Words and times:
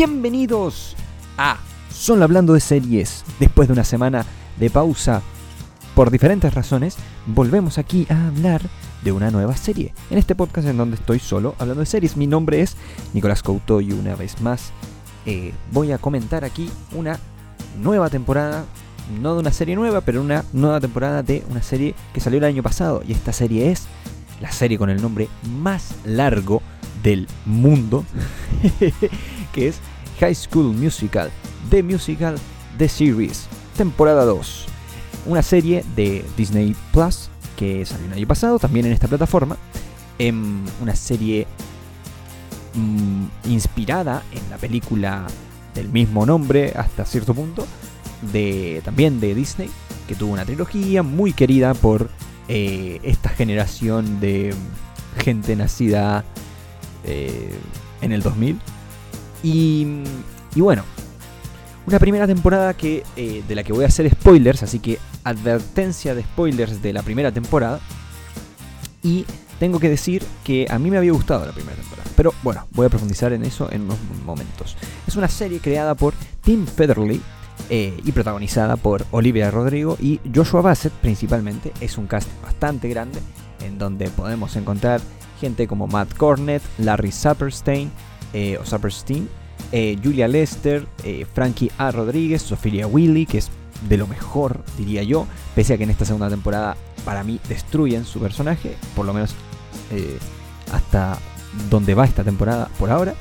Bienvenidos 0.00 0.96
a 1.36 1.58
Solo 1.92 2.24
Hablando 2.24 2.54
de 2.54 2.60
Series. 2.60 3.22
Después 3.38 3.68
de 3.68 3.74
una 3.74 3.84
semana 3.84 4.24
de 4.58 4.70
pausa, 4.70 5.20
por 5.94 6.10
diferentes 6.10 6.54
razones, 6.54 6.96
volvemos 7.26 7.76
aquí 7.76 8.06
a 8.08 8.28
hablar 8.28 8.62
de 9.04 9.12
una 9.12 9.30
nueva 9.30 9.54
serie. 9.58 9.92
En 10.08 10.16
este 10.16 10.34
podcast 10.34 10.66
en 10.68 10.78
donde 10.78 10.96
estoy 10.96 11.18
solo 11.18 11.54
hablando 11.58 11.80
de 11.80 11.86
series. 11.86 12.16
Mi 12.16 12.26
nombre 12.26 12.62
es 12.62 12.78
Nicolás 13.12 13.42
Couto 13.42 13.82
y 13.82 13.92
una 13.92 14.14
vez 14.14 14.40
más 14.40 14.72
eh, 15.26 15.52
voy 15.70 15.92
a 15.92 15.98
comentar 15.98 16.46
aquí 16.46 16.70
una 16.94 17.18
nueva 17.82 18.08
temporada. 18.08 18.64
No 19.20 19.34
de 19.34 19.40
una 19.40 19.52
serie 19.52 19.76
nueva, 19.76 20.00
pero 20.00 20.22
una 20.22 20.46
nueva 20.54 20.80
temporada 20.80 21.22
de 21.22 21.44
una 21.50 21.62
serie 21.62 21.94
que 22.14 22.20
salió 22.20 22.38
el 22.38 22.44
año 22.44 22.62
pasado. 22.62 23.02
Y 23.06 23.12
esta 23.12 23.34
serie 23.34 23.70
es 23.70 23.84
la 24.40 24.50
serie 24.50 24.78
con 24.78 24.88
el 24.88 25.02
nombre 25.02 25.28
más 25.60 25.92
largo 26.06 26.62
del 27.02 27.28
mundo, 27.44 28.04
que 29.52 29.68
es 29.68 29.80
High 30.20 30.34
School 30.34 30.74
Musical, 30.74 31.30
The 31.70 31.82
Musical, 31.82 32.36
The 32.76 32.88
Series, 32.88 33.46
temporada 33.76 34.24
2. 34.24 34.66
Una 35.26 35.42
serie 35.42 35.84
de 35.96 36.24
Disney 36.36 36.76
Plus 36.92 37.30
que 37.56 37.84
salió 37.84 38.06
el 38.06 38.12
año 38.12 38.26
pasado, 38.26 38.58
también 38.58 38.86
en 38.86 38.92
esta 38.92 39.08
plataforma. 39.08 39.56
En 40.18 40.64
una 40.82 40.94
serie 40.94 41.46
mm, 42.74 43.50
inspirada 43.50 44.22
en 44.32 44.50
la 44.50 44.58
película 44.58 45.26
del 45.74 45.88
mismo 45.88 46.26
nombre 46.26 46.72
hasta 46.76 47.04
cierto 47.04 47.34
punto, 47.34 47.66
de, 48.32 48.82
también 48.84 49.20
de 49.20 49.34
Disney, 49.34 49.70
que 50.06 50.14
tuvo 50.14 50.32
una 50.32 50.44
trilogía 50.44 51.02
muy 51.02 51.32
querida 51.32 51.74
por 51.74 52.10
eh, 52.48 53.00
esta 53.02 53.30
generación 53.30 54.20
de 54.20 54.54
gente 55.18 55.56
nacida 55.56 56.24
eh, 57.04 57.54
en 58.02 58.12
el 58.12 58.22
2000. 58.22 58.58
Y, 59.42 59.86
y, 60.54 60.60
bueno, 60.60 60.84
una 61.86 61.98
primera 61.98 62.26
temporada 62.26 62.74
que, 62.74 63.02
eh, 63.16 63.42
de 63.46 63.54
la 63.54 63.62
que 63.62 63.72
voy 63.72 63.84
a 63.84 63.88
hacer 63.88 64.10
spoilers, 64.10 64.62
así 64.62 64.78
que 64.78 64.98
advertencia 65.24 66.14
de 66.14 66.22
spoilers 66.22 66.82
de 66.82 66.92
la 66.92 67.02
primera 67.02 67.32
temporada. 67.32 67.80
Y 69.02 69.24
tengo 69.58 69.78
que 69.78 69.88
decir 69.88 70.22
que 70.44 70.66
a 70.70 70.78
mí 70.78 70.90
me 70.90 70.98
había 70.98 71.12
gustado 71.12 71.46
la 71.46 71.52
primera 71.52 71.76
temporada. 71.76 72.10
Pero 72.16 72.34
bueno, 72.42 72.66
voy 72.72 72.86
a 72.86 72.88
profundizar 72.88 73.32
en 73.32 73.44
eso 73.44 73.70
en 73.72 73.82
unos 73.82 73.98
momentos. 74.24 74.76
Es 75.06 75.16
una 75.16 75.28
serie 75.28 75.60
creada 75.60 75.94
por 75.94 76.14
Tim 76.42 76.66
Federley 76.66 77.20
eh, 77.68 77.98
y 78.04 78.12
protagonizada 78.12 78.76
por 78.76 79.04
Olivia 79.10 79.50
Rodrigo 79.50 79.96
y 80.00 80.20
Joshua 80.34 80.60
Bassett 80.62 80.92
principalmente. 80.92 81.72
Es 81.80 81.98
un 81.98 82.06
cast 82.06 82.28
bastante 82.42 82.88
grande 82.88 83.20
en 83.64 83.78
donde 83.78 84.08
podemos 84.08 84.56
encontrar 84.56 85.00
gente 85.40 85.66
como 85.66 85.86
Matt 85.86 86.14
Cornett, 86.14 86.62
Larry 86.78 87.12
Saperstein, 87.12 87.90
eh, 88.32 88.58
Saperstein, 88.64 89.28
eh, 89.72 89.98
Julia 90.02 90.28
Lester, 90.28 90.86
Frankie 91.32 91.70
A. 91.78 91.90
Rodríguez, 91.90 92.42
Sofía 92.42 92.86
Willy, 92.86 93.26
que 93.26 93.38
es 93.38 93.50
de 93.88 93.96
lo 93.96 94.06
mejor, 94.06 94.62
diría 94.76 95.02
yo, 95.02 95.26
pese 95.54 95.74
a 95.74 95.78
que 95.78 95.84
en 95.84 95.90
esta 95.90 96.04
segunda 96.04 96.28
temporada 96.28 96.76
para 97.04 97.24
mí 97.24 97.40
destruyen 97.48 98.04
su 98.04 98.20
personaje, 98.20 98.76
por 98.94 99.06
lo 99.06 99.14
menos 99.14 99.34
hasta 100.72 101.18
donde 101.70 101.94
va 101.94 102.04
esta 102.04 102.24
temporada 102.24 102.68
por 102.78 102.90
ahora. 102.90 103.14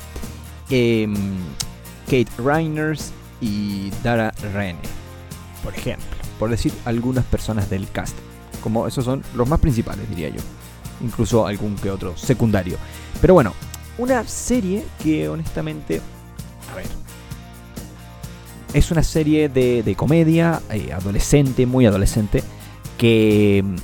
Em, 0.69 1.15
Kate 2.05 2.29
Reiners 2.37 3.11
y 3.41 3.91
Dara 4.03 4.31
Rene, 4.53 4.79
por 5.63 5.73
ejemplo, 5.73 6.07
por 6.37 6.49
decir 6.49 6.73
algunas 6.85 7.25
personas 7.25 7.69
del 7.69 7.89
cast. 7.89 8.15
Como 8.61 8.87
esos 8.87 9.05
son 9.05 9.23
los 9.35 9.47
más 9.47 9.59
principales, 9.59 10.09
diría 10.09 10.29
yo. 10.29 10.41
Incluso 11.01 11.47
algún 11.47 11.75
que 11.75 11.89
otro 11.89 12.17
secundario. 12.17 12.77
Pero 13.21 13.33
bueno, 13.33 13.53
una 13.99 14.23
serie 14.23 14.85
que 15.03 15.29
honestamente, 15.29 16.01
a 16.71 16.75
ver, 16.75 16.87
es 18.73 18.91
una 18.91 19.03
serie 19.03 19.49
de, 19.49 19.95
comedia, 19.95 20.61
eh, 20.71 20.93
adolescente, 20.93 21.65
muy 21.65 21.85
adolescente, 21.85 22.41
que 22.97 23.63
mm, 23.63 23.75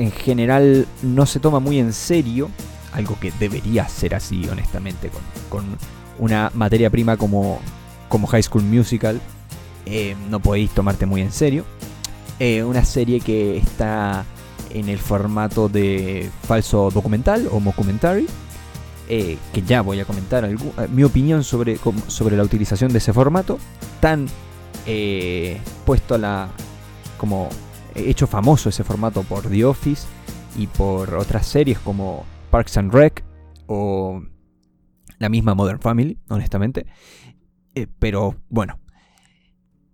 en 0.00 0.12
general 0.12 0.86
no 1.02 1.26
se 1.26 1.40
toma 1.40 1.58
muy 1.58 1.78
en 1.78 1.92
serio, 1.92 2.48
algo 2.92 3.18
que 3.20 3.32
debería 3.38 3.88
ser 3.88 4.14
así, 4.14 4.48
honestamente, 4.48 5.10
con, 5.48 5.64
una 6.18 6.50
materia 6.54 6.90
prima 6.90 7.16
como, 7.16 7.60
como 8.08 8.26
High 8.26 8.42
School 8.42 8.64
Musical, 8.64 9.20
eh, 9.86 10.16
no 10.30 10.40
podéis 10.40 10.70
tomarte 10.70 11.06
muy 11.06 11.20
en 11.20 11.30
serio. 11.30 11.64
Eh, 12.40 12.64
una 12.64 12.84
serie 12.84 13.20
que 13.20 13.56
está 13.56 14.24
en 14.70 14.88
el 14.88 14.98
formato 14.98 15.68
de 15.68 16.28
falso 16.42 16.90
documental 16.90 17.48
o 17.52 17.60
mockumentary. 17.60 18.26
Eh, 19.10 19.38
que 19.54 19.62
ya 19.62 19.80
voy 19.80 20.00
a 20.00 20.04
comentar 20.04 20.46
mi 20.90 21.02
opinión 21.02 21.42
sobre, 21.42 21.78
sobre 22.08 22.36
la 22.36 22.42
utilización 22.42 22.92
de 22.92 22.98
ese 22.98 23.12
formato, 23.12 23.58
tan 24.00 24.26
puesto 25.84 26.14
a 26.14 26.18
la. 26.18 26.48
como 27.16 27.48
hecho 27.94 28.26
famoso 28.26 28.68
ese 28.68 28.84
formato 28.84 29.22
por 29.22 29.48
The 29.48 29.64
Office 29.64 30.06
y 30.56 30.66
por 30.66 31.14
otras 31.14 31.46
series 31.46 31.78
como 31.78 32.24
Parks 32.50 32.76
and 32.76 32.92
Rec 32.92 33.24
o 33.66 34.22
la 35.18 35.28
misma 35.28 35.54
Modern 35.54 35.80
Family, 35.80 36.18
honestamente. 36.28 36.86
Eh, 37.74 37.86
pero 37.98 38.36
bueno, 38.48 38.78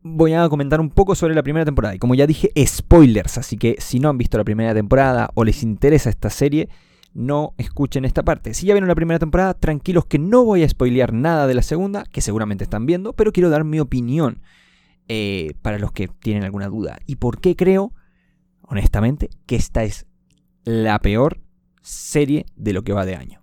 voy 0.02 0.34
a 0.34 0.48
comentar 0.48 0.80
un 0.80 0.90
poco 0.90 1.14
sobre 1.14 1.34
la 1.34 1.42
primera 1.42 1.64
temporada. 1.64 1.94
Y 1.94 1.98
como 1.98 2.14
ya 2.14 2.26
dije, 2.26 2.50
spoilers, 2.66 3.38
así 3.38 3.56
que 3.56 3.76
si 3.78 4.00
no 4.00 4.08
han 4.08 4.18
visto 4.18 4.38
la 4.38 4.44
primera 4.44 4.74
temporada 4.74 5.30
o 5.34 5.44
les 5.44 5.62
interesa 5.62 6.10
esta 6.10 6.30
serie, 6.30 6.68
no 7.14 7.54
escuchen 7.56 8.04
esta 8.04 8.22
parte. 8.22 8.54
Si 8.54 8.66
ya 8.66 8.74
vieron 8.74 8.88
la 8.88 8.94
primera 8.94 9.18
temporada, 9.18 9.54
tranquilos 9.54 10.06
que 10.06 10.18
no 10.18 10.44
voy 10.44 10.62
a 10.62 10.68
spoilear 10.68 11.12
nada 11.12 11.46
de 11.46 11.54
la 11.54 11.62
segunda, 11.62 12.04
que 12.04 12.20
seguramente 12.20 12.64
están 12.64 12.86
viendo, 12.86 13.12
pero 13.14 13.32
quiero 13.32 13.50
dar 13.50 13.64
mi 13.64 13.80
opinión 13.80 14.42
eh, 15.08 15.54
para 15.62 15.78
los 15.78 15.92
que 15.92 16.08
tienen 16.08 16.44
alguna 16.44 16.68
duda. 16.68 16.98
¿Y 17.06 17.16
por 17.16 17.40
qué 17.40 17.56
creo, 17.56 17.92
honestamente, 18.62 19.30
que 19.46 19.56
esta 19.56 19.84
es 19.84 20.06
la 20.64 20.98
peor 20.98 21.40
serie 21.84 22.46
de 22.56 22.72
lo 22.72 22.82
que 22.82 22.92
va 22.92 23.04
de 23.04 23.14
año. 23.14 23.42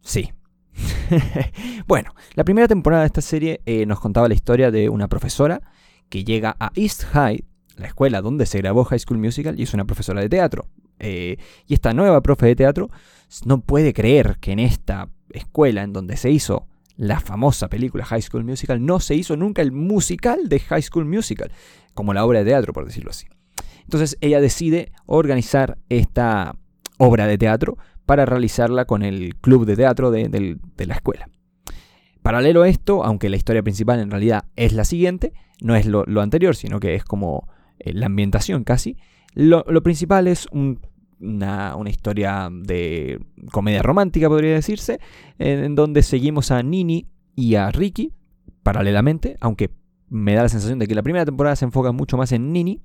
Sí. 0.00 0.32
bueno, 1.86 2.14
la 2.34 2.44
primera 2.44 2.66
temporada 2.66 3.02
de 3.02 3.06
esta 3.06 3.20
serie 3.20 3.60
eh, 3.66 3.84
nos 3.86 4.00
contaba 4.00 4.26
la 4.26 4.34
historia 4.34 4.70
de 4.70 4.88
una 4.88 5.06
profesora 5.06 5.60
que 6.08 6.24
llega 6.24 6.56
a 6.58 6.72
East 6.74 7.04
High, 7.12 7.44
la 7.76 7.86
escuela 7.86 8.22
donde 8.22 8.46
se 8.46 8.58
grabó 8.58 8.84
High 8.84 9.00
School 9.00 9.18
Musical, 9.18 9.60
y 9.60 9.64
es 9.64 9.74
una 9.74 9.84
profesora 9.84 10.22
de 10.22 10.30
teatro. 10.30 10.66
Eh, 11.02 11.36
y 11.66 11.74
esta 11.74 11.92
nueva 11.92 12.22
profe 12.22 12.46
de 12.46 12.56
teatro 12.56 12.88
no 13.44 13.60
puede 13.60 13.92
creer 13.92 14.38
que 14.40 14.52
en 14.52 14.60
esta 14.60 15.08
escuela 15.30 15.82
en 15.82 15.92
donde 15.92 16.16
se 16.16 16.30
hizo 16.30 16.68
la 16.96 17.18
famosa 17.18 17.68
película 17.68 18.04
High 18.04 18.22
School 18.22 18.44
Musical 18.44 18.84
no 18.84 19.00
se 19.00 19.16
hizo 19.16 19.36
nunca 19.36 19.62
el 19.62 19.72
musical 19.72 20.48
de 20.48 20.60
High 20.60 20.82
School 20.82 21.06
Musical, 21.06 21.50
como 21.94 22.14
la 22.14 22.24
obra 22.24 22.40
de 22.40 22.44
teatro, 22.44 22.72
por 22.72 22.84
decirlo 22.84 23.10
así. 23.10 23.26
Entonces 23.82 24.16
ella 24.20 24.40
decide 24.40 24.92
organizar 25.06 25.78
esta 25.88 26.54
obra 26.98 27.26
de 27.26 27.36
teatro 27.36 27.78
para 28.06 28.24
realizarla 28.24 28.84
con 28.84 29.02
el 29.02 29.34
club 29.36 29.66
de 29.66 29.74
teatro 29.74 30.10
de, 30.10 30.58
la 30.76 30.94
escuela. 30.94 31.28
Paralelo 32.22 32.62
a 32.62 32.68
esto, 32.68 33.04
aunque 33.04 33.28
la 33.28 33.36
historia 33.36 33.64
principal 33.64 33.98
en 33.98 34.10
realidad 34.10 34.44
es 34.54 34.72
la 34.72 34.84
siguiente, 34.84 35.32
no 35.60 35.74
es 35.74 35.86
lo, 35.86 36.04
anterior, 36.20 36.54
sino 36.54 36.78
que 36.78 36.94
es 36.94 37.04
como 37.04 37.48
eh, 37.80 37.92
la 37.92 38.06
ambientación 38.06 38.62
casi, 38.62 38.96
lo, 39.34 39.64
principal 39.82 40.28
es 40.28 40.46
una, 41.22 41.74
historia 41.86 42.48
de 42.50 43.24
comedia 43.50 43.82
romántica, 43.82 44.28
podría 44.28 44.54
decirse, 44.54 45.00
en, 45.38 45.74
donde 45.74 46.02
seguimos 46.02 46.50
a 46.50 46.62
Nini 46.62 47.06
y 47.34 47.54
a 47.54 47.70
Ricky 47.70 48.12
paralelamente, 48.62 49.36
aunque 49.40 49.70
me 50.08 50.34
da 50.34 50.42
la 50.42 50.48
sensación 50.48 50.78
de 50.78 50.86
que 50.86 50.94
la 50.94 51.02
primera 51.02 51.24
temporada 51.24 51.56
se 51.56 51.64
enfoca 51.64 51.92
mucho 51.92 52.16
más 52.16 52.32
en 52.32 52.52
Nini. 52.52 52.82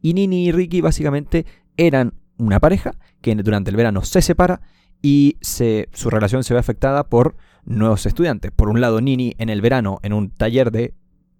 Y 0.00 0.14
Nini 0.14 0.46
y 0.46 0.52
Ricky 0.52 0.80
básicamente 0.80 1.46
eran 1.76 2.14
una 2.38 2.60
pareja 2.60 2.92
que 3.20 3.34
durante 3.34 3.70
el 3.70 3.76
verano 3.76 4.02
se 4.02 4.22
separa 4.22 4.60
y 5.02 5.36
su 5.40 6.10
relación 6.10 6.44
se 6.44 6.54
ve 6.54 6.60
afectada 6.60 7.08
por 7.08 7.36
nuevos 7.64 8.06
estudiantes. 8.06 8.52
Por 8.52 8.68
un 8.68 8.80
lado, 8.80 9.00
Nini 9.00 9.34
en 9.38 9.48
el 9.48 9.60
verano 9.60 9.98
en 10.02 10.12
un 10.12 10.30
taller 10.30 10.70
de 10.70 10.94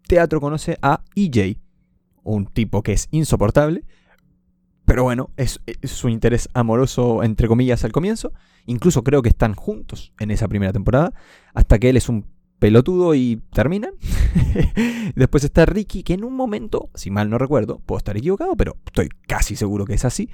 teatro 0.07 0.41
conoce 0.41 0.79
a 0.83 1.03
EJ, 1.15 1.59
un 2.23 2.47
tipo 2.47 2.83
que 2.83 2.93
es 2.93 3.09
insoportable, 3.11 3.85
pero 4.87 5.03
bueno, 5.03 5.31
es, 5.37 5.61
su 5.83 6.09
interés 6.09 6.49
amoroso 6.55 7.23
entre 7.23 7.49
comillas 7.49 7.85
al 7.85 7.93
comienzo. 7.93 8.33
Incluso 8.65 9.05
creo 9.05 9.21
que 9.21 9.29
están 9.29 9.55
juntos 9.55 10.13
en 10.19 10.31
esa 10.31 10.49
primera 10.49 10.73
temporada, 10.73 11.13
hasta 11.55 11.79
que 11.79 11.91
él 11.91 11.97
es 11.97 12.09
un 12.09 12.25
pelotudo 12.59 13.15
y 13.15 13.43
terminan. 13.53 13.93
Después 15.15 15.45
está 15.45 15.67
Ricky, 15.67 16.03
que 16.03 16.15
en 16.15 16.25
un 16.25 16.35
momento, 16.35 16.89
si 16.95 17.11
mal 17.11 17.29
no 17.29 17.37
recuerdo, 17.37 17.81
puedo 17.85 17.99
estar 17.99 18.17
equivocado, 18.17 18.57
pero 18.57 18.77
estoy 18.87 19.09
casi 19.27 19.57
seguro 19.57 19.85
que 19.85 19.95
es 19.95 20.05
así, 20.05 20.31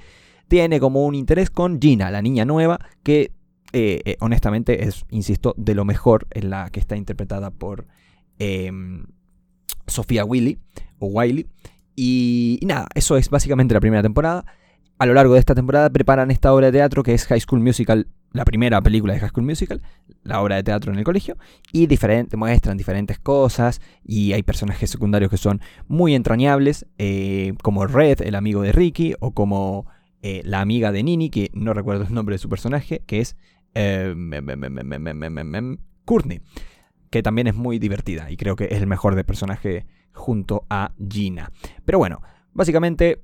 tiene 0.47 0.79
como 0.79 1.05
un 1.05 1.15
interés 1.15 1.49
con 1.49 1.81
Gina, 1.81 2.11
la 2.11 2.21
niña 2.21 2.45
nueva, 2.45 2.79
que 3.03 3.31
eh, 3.73 4.01
eh, 4.05 4.17
honestamente 4.19 4.85
es, 4.85 5.03
insisto, 5.09 5.55
de 5.57 5.73
lo 5.73 5.83
mejor 5.83 6.27
en 6.31 6.51
la 6.51 6.69
que 6.69 6.79
está 6.79 6.95
interpretada 6.95 7.49
por 7.49 7.87
em, 8.37 9.05
Sofía 9.87 10.25
Willy 10.25 10.59
o 10.99 11.07
Wiley. 11.07 11.47
Y, 11.95 12.59
nada, 12.63 12.87
eso 12.95 13.17
es 13.17 13.29
básicamente 13.29 13.73
la 13.73 13.79
primera 13.79 14.01
temporada. 14.01 14.45
A 14.99 15.05
lo 15.05 15.13
largo 15.13 15.33
de 15.33 15.39
esta 15.39 15.55
temporada 15.55 15.89
preparan 15.89 16.31
esta 16.31 16.53
obra 16.53 16.67
de 16.67 16.73
teatro 16.73 17.03
que 17.03 17.13
es 17.13 17.25
High 17.25 17.41
School 17.41 17.59
Musical 17.59 18.07
la 18.33 18.45
primera 18.45 18.81
película 18.81 19.13
de 19.13 19.19
High 19.19 19.29
School 19.29 19.45
Musical, 19.45 19.81
la 20.23 20.41
obra 20.41 20.55
de 20.55 20.63
teatro 20.63 20.91
en 20.91 20.97
el 20.97 21.05
colegio, 21.05 21.37
y 21.71 21.85
diferente, 21.85 22.35
muestran 22.35 22.77
diferentes 22.77 23.19
cosas, 23.19 23.79
y 24.03 24.33
hay 24.33 24.43
personajes 24.43 24.89
secundarios 24.89 25.29
que 25.29 25.37
son 25.37 25.61
muy 25.87 26.15
entrañables, 26.15 26.87
eh, 26.97 27.53
como 27.61 27.85
Red, 27.85 28.21
el 28.21 28.35
amigo 28.35 28.63
de 28.63 28.71
Ricky, 28.71 29.13
o 29.19 29.31
como 29.31 29.85
eh, 30.23 30.41
la 30.45 30.61
amiga 30.61 30.91
de 30.91 31.03
Nini, 31.03 31.29
que 31.29 31.51
no 31.53 31.73
recuerdo 31.73 32.05
el 32.05 32.13
nombre 32.13 32.33
de 32.33 32.39
su 32.39 32.49
personaje, 32.49 33.03
que 33.05 33.19
es 33.19 33.37
eh, 33.75 34.13
Courtney, 36.05 36.41
que 37.11 37.23
también 37.23 37.47
es 37.47 37.55
muy 37.55 37.77
divertida, 37.77 38.31
y 38.31 38.37
creo 38.37 38.55
que 38.55 38.65
es 38.65 38.81
el 38.81 38.87
mejor 38.87 39.13
de 39.13 39.23
personaje 39.23 39.85
junto 40.13 40.65
a 40.69 40.93
Gina. 41.09 41.51
Pero 41.85 41.97
bueno, 41.97 42.21
básicamente 42.53 43.21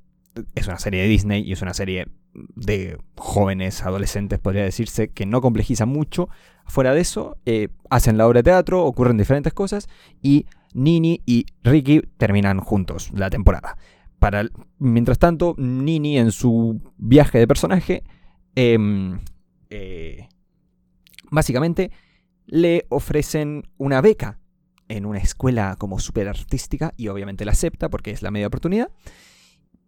es 0.56 0.68
una 0.68 0.80
serie 0.80 1.02
de 1.02 1.08
Disney 1.08 1.42
y 1.44 1.54
es 1.54 1.62
una 1.62 1.74
serie 1.74 2.08
de 2.34 2.98
jóvenes, 3.18 3.84
adolescentes, 3.84 4.40
podría 4.40 4.64
decirse, 4.64 5.10
que 5.10 5.26
no 5.26 5.42
complejiza 5.42 5.86
mucho. 5.86 6.30
Fuera 6.66 6.94
de 6.94 7.02
eso, 7.02 7.38
eh, 7.46 7.70
hacen 7.90 8.18
la 8.18 8.28
obra 8.28 8.40
de 8.40 8.44
teatro, 8.44 8.84
ocurren 8.86 9.18
diferentes 9.18 9.54
cosas 9.54 9.90
y 10.22 10.46
Nini 10.74 11.22
y 11.26 11.46
Ricky 11.64 12.02
terminan 12.18 12.60
juntos 12.60 13.12
la 13.14 13.30
temporada. 13.30 13.78
Para, 14.20 14.46
mientras 14.78 15.18
tanto, 15.18 15.56
Nini 15.58 16.18
en 16.18 16.32
su 16.32 16.82
viaje 16.98 17.40
de 17.40 17.48
personaje, 17.48 18.04
em, 18.56 19.20
eh, 19.70 20.28
básicamente 21.32 21.92
le 22.46 22.86
ofrecen 22.90 23.64
una 23.78 24.02
beca 24.02 24.40
en 24.90 25.06
una 25.06 25.20
escuela 25.20 25.76
como 25.78 26.00
súper 26.00 26.28
artística 26.28 26.94
y 26.98 27.08
obviamente 27.08 27.46
la 27.46 27.54
acepta 27.54 27.90
porque 27.90 28.12
es 28.12 28.22
la 28.22 28.32
media 28.32 28.48
oportunidad. 28.48 28.92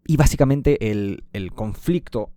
Y 0.06 0.16
básicamente 0.16 0.90
el, 0.92 1.24
conflicto 1.54 2.32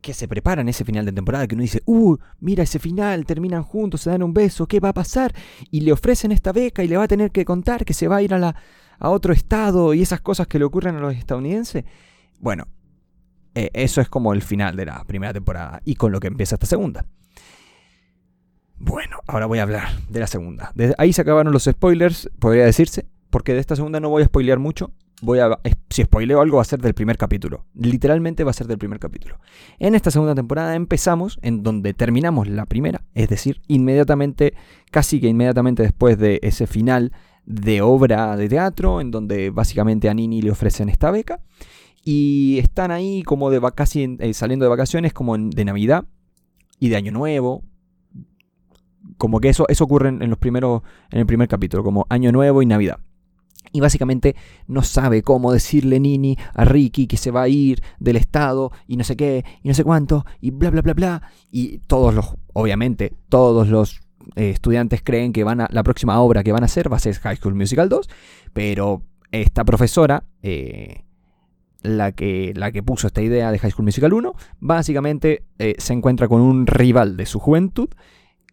que 0.00 0.14
se 0.14 0.28
prepara 0.28 0.62
en 0.62 0.68
ese 0.68 0.84
final 0.84 1.04
de 1.04 1.12
temporada, 1.12 1.46
que 1.46 1.54
uno 1.54 1.62
dice, 1.62 1.82
uh, 1.84 2.16
mira 2.38 2.62
ese 2.62 2.78
final, 2.78 3.26
terminan 3.26 3.62
juntos, 3.62 4.02
se 4.02 4.10
dan 4.10 4.22
un 4.22 4.32
beso, 4.32 4.66
¿qué 4.66 4.80
va 4.80 4.90
a 4.90 4.94
pasar? 4.94 5.34
Y 5.70 5.80
le 5.80 5.92
ofrecen 5.92 6.32
esta 6.32 6.52
beca 6.52 6.82
y 6.82 6.88
le 6.88 6.96
va 6.96 7.04
a 7.04 7.08
tener 7.08 7.30
que 7.30 7.44
contar 7.44 7.84
que 7.84 7.92
se 7.92 8.08
va 8.08 8.16
a 8.16 8.22
ir 8.22 8.32
a, 8.32 8.38
la, 8.38 8.56
a 8.98 9.10
otro 9.10 9.34
estado 9.34 9.92
y 9.92 10.00
esas 10.00 10.22
cosas 10.22 10.46
que 10.46 10.58
le 10.58 10.64
ocurren 10.64 10.96
a 10.96 11.00
los 11.00 11.14
estadounidenses. 11.14 11.84
Bueno, 12.38 12.68
eh, 13.54 13.70
eso 13.74 14.00
es 14.00 14.08
como 14.08 14.32
el 14.32 14.40
final 14.40 14.76
de 14.76 14.86
la 14.86 15.04
primera 15.04 15.32
temporada 15.32 15.82
y 15.84 15.96
con 15.96 16.12
lo 16.12 16.20
que 16.20 16.28
empieza 16.28 16.54
esta 16.54 16.66
segunda. 16.66 17.04
Bueno, 18.80 19.18
ahora 19.28 19.46
voy 19.46 19.60
a 19.60 19.62
hablar 19.62 19.88
de 20.08 20.18
la 20.18 20.26
segunda. 20.26 20.72
Ahí 20.98 21.12
se 21.12 21.22
acabaron 21.22 21.52
los 21.52 21.64
spoilers, 21.64 22.28
podría 22.40 22.64
decirse, 22.64 23.06
porque 23.30 23.54
de 23.54 23.60
esta 23.60 23.76
segunda 23.76 24.00
no 24.00 24.08
voy 24.08 24.22
a 24.22 24.26
spoilear 24.26 24.58
mucho 24.58 24.92
voy 25.22 25.38
a. 25.38 25.58
Si 25.88 26.02
spoileo 26.02 26.40
algo, 26.40 26.56
va 26.56 26.62
a 26.62 26.66
ser 26.66 26.80
del 26.80 26.94
primer 26.94 27.18
capítulo. 27.18 27.64
Literalmente 27.74 28.44
va 28.44 28.50
a 28.50 28.54
ser 28.54 28.66
del 28.66 28.78
primer 28.78 28.98
capítulo. 28.98 29.38
En 29.78 29.94
esta 29.94 30.10
segunda 30.10 30.34
temporada 30.34 30.74
empezamos 30.74 31.38
en 31.42 31.62
donde 31.62 31.94
terminamos 31.94 32.48
la 32.48 32.66
primera, 32.66 33.02
es 33.14 33.28
decir, 33.28 33.60
inmediatamente, 33.68 34.54
casi 34.90 35.20
que 35.20 35.28
inmediatamente 35.28 35.82
después 35.82 36.18
de 36.18 36.40
ese 36.42 36.66
final 36.66 37.12
de 37.44 37.82
obra 37.82 38.36
de 38.36 38.48
teatro, 38.48 39.00
en 39.00 39.10
donde 39.10 39.50
básicamente 39.50 40.08
a 40.08 40.14
Nini 40.14 40.42
le 40.42 40.50
ofrecen 40.50 40.88
esta 40.88 41.10
beca. 41.10 41.40
Y 42.02 42.58
están 42.58 42.90
ahí 42.90 43.22
como 43.24 43.50
de 43.50 43.60
casi 43.74 44.16
eh, 44.20 44.32
saliendo 44.32 44.64
de 44.64 44.70
vacaciones, 44.70 45.12
como 45.12 45.36
de 45.36 45.64
Navidad 45.64 46.04
y 46.78 46.88
de 46.88 46.96
Año 46.96 47.12
Nuevo. 47.12 47.62
Como 49.16 49.40
que 49.40 49.48
eso, 49.48 49.66
eso 49.68 49.84
ocurre 49.84 50.08
en, 50.08 50.30
los 50.30 50.38
primeros, 50.38 50.82
en 51.10 51.20
el 51.20 51.26
primer 51.26 51.48
capítulo, 51.48 51.82
como 51.82 52.06
Año 52.08 52.32
Nuevo 52.32 52.62
y 52.62 52.66
Navidad. 52.66 52.98
Y 53.72 53.80
básicamente 53.80 54.34
no 54.66 54.82
sabe 54.82 55.22
cómo 55.22 55.52
decirle 55.52 56.00
Nini 56.00 56.36
a 56.54 56.64
Ricky 56.64 57.06
que 57.06 57.16
se 57.16 57.30
va 57.30 57.42
a 57.42 57.48
ir 57.48 57.82
del 57.98 58.16
estado 58.16 58.72
y 58.86 58.96
no 58.96 59.04
sé 59.04 59.16
qué, 59.16 59.44
y 59.62 59.68
no 59.68 59.74
sé 59.74 59.84
cuánto, 59.84 60.24
y 60.40 60.50
bla, 60.50 60.70
bla, 60.70 60.82
bla, 60.82 60.94
bla. 60.94 61.22
Y 61.50 61.78
todos 61.78 62.14
los, 62.14 62.34
obviamente, 62.52 63.12
todos 63.28 63.68
los 63.68 64.00
eh, 64.36 64.50
estudiantes 64.50 65.02
creen 65.02 65.32
que 65.32 65.44
van 65.44 65.60
a, 65.60 65.68
la 65.70 65.82
próxima 65.82 66.20
obra 66.20 66.42
que 66.42 66.52
van 66.52 66.62
a 66.62 66.66
hacer 66.66 66.92
va 66.92 66.96
a 66.96 67.00
ser 67.00 67.14
High 67.16 67.36
School 67.36 67.54
Musical 67.54 67.88
2, 67.88 68.08
pero 68.52 69.02
esta 69.32 69.64
profesora, 69.64 70.24
eh, 70.42 71.04
la, 71.82 72.12
que, 72.12 72.52
la 72.54 72.72
que 72.72 72.82
puso 72.82 73.06
esta 73.06 73.22
idea 73.22 73.50
de 73.50 73.58
High 73.58 73.70
School 73.70 73.86
Musical 73.86 74.12
1, 74.12 74.34
básicamente 74.60 75.44
eh, 75.58 75.74
se 75.78 75.92
encuentra 75.92 76.28
con 76.28 76.40
un 76.40 76.66
rival 76.66 77.16
de 77.16 77.26
su 77.26 77.38
juventud 77.38 77.88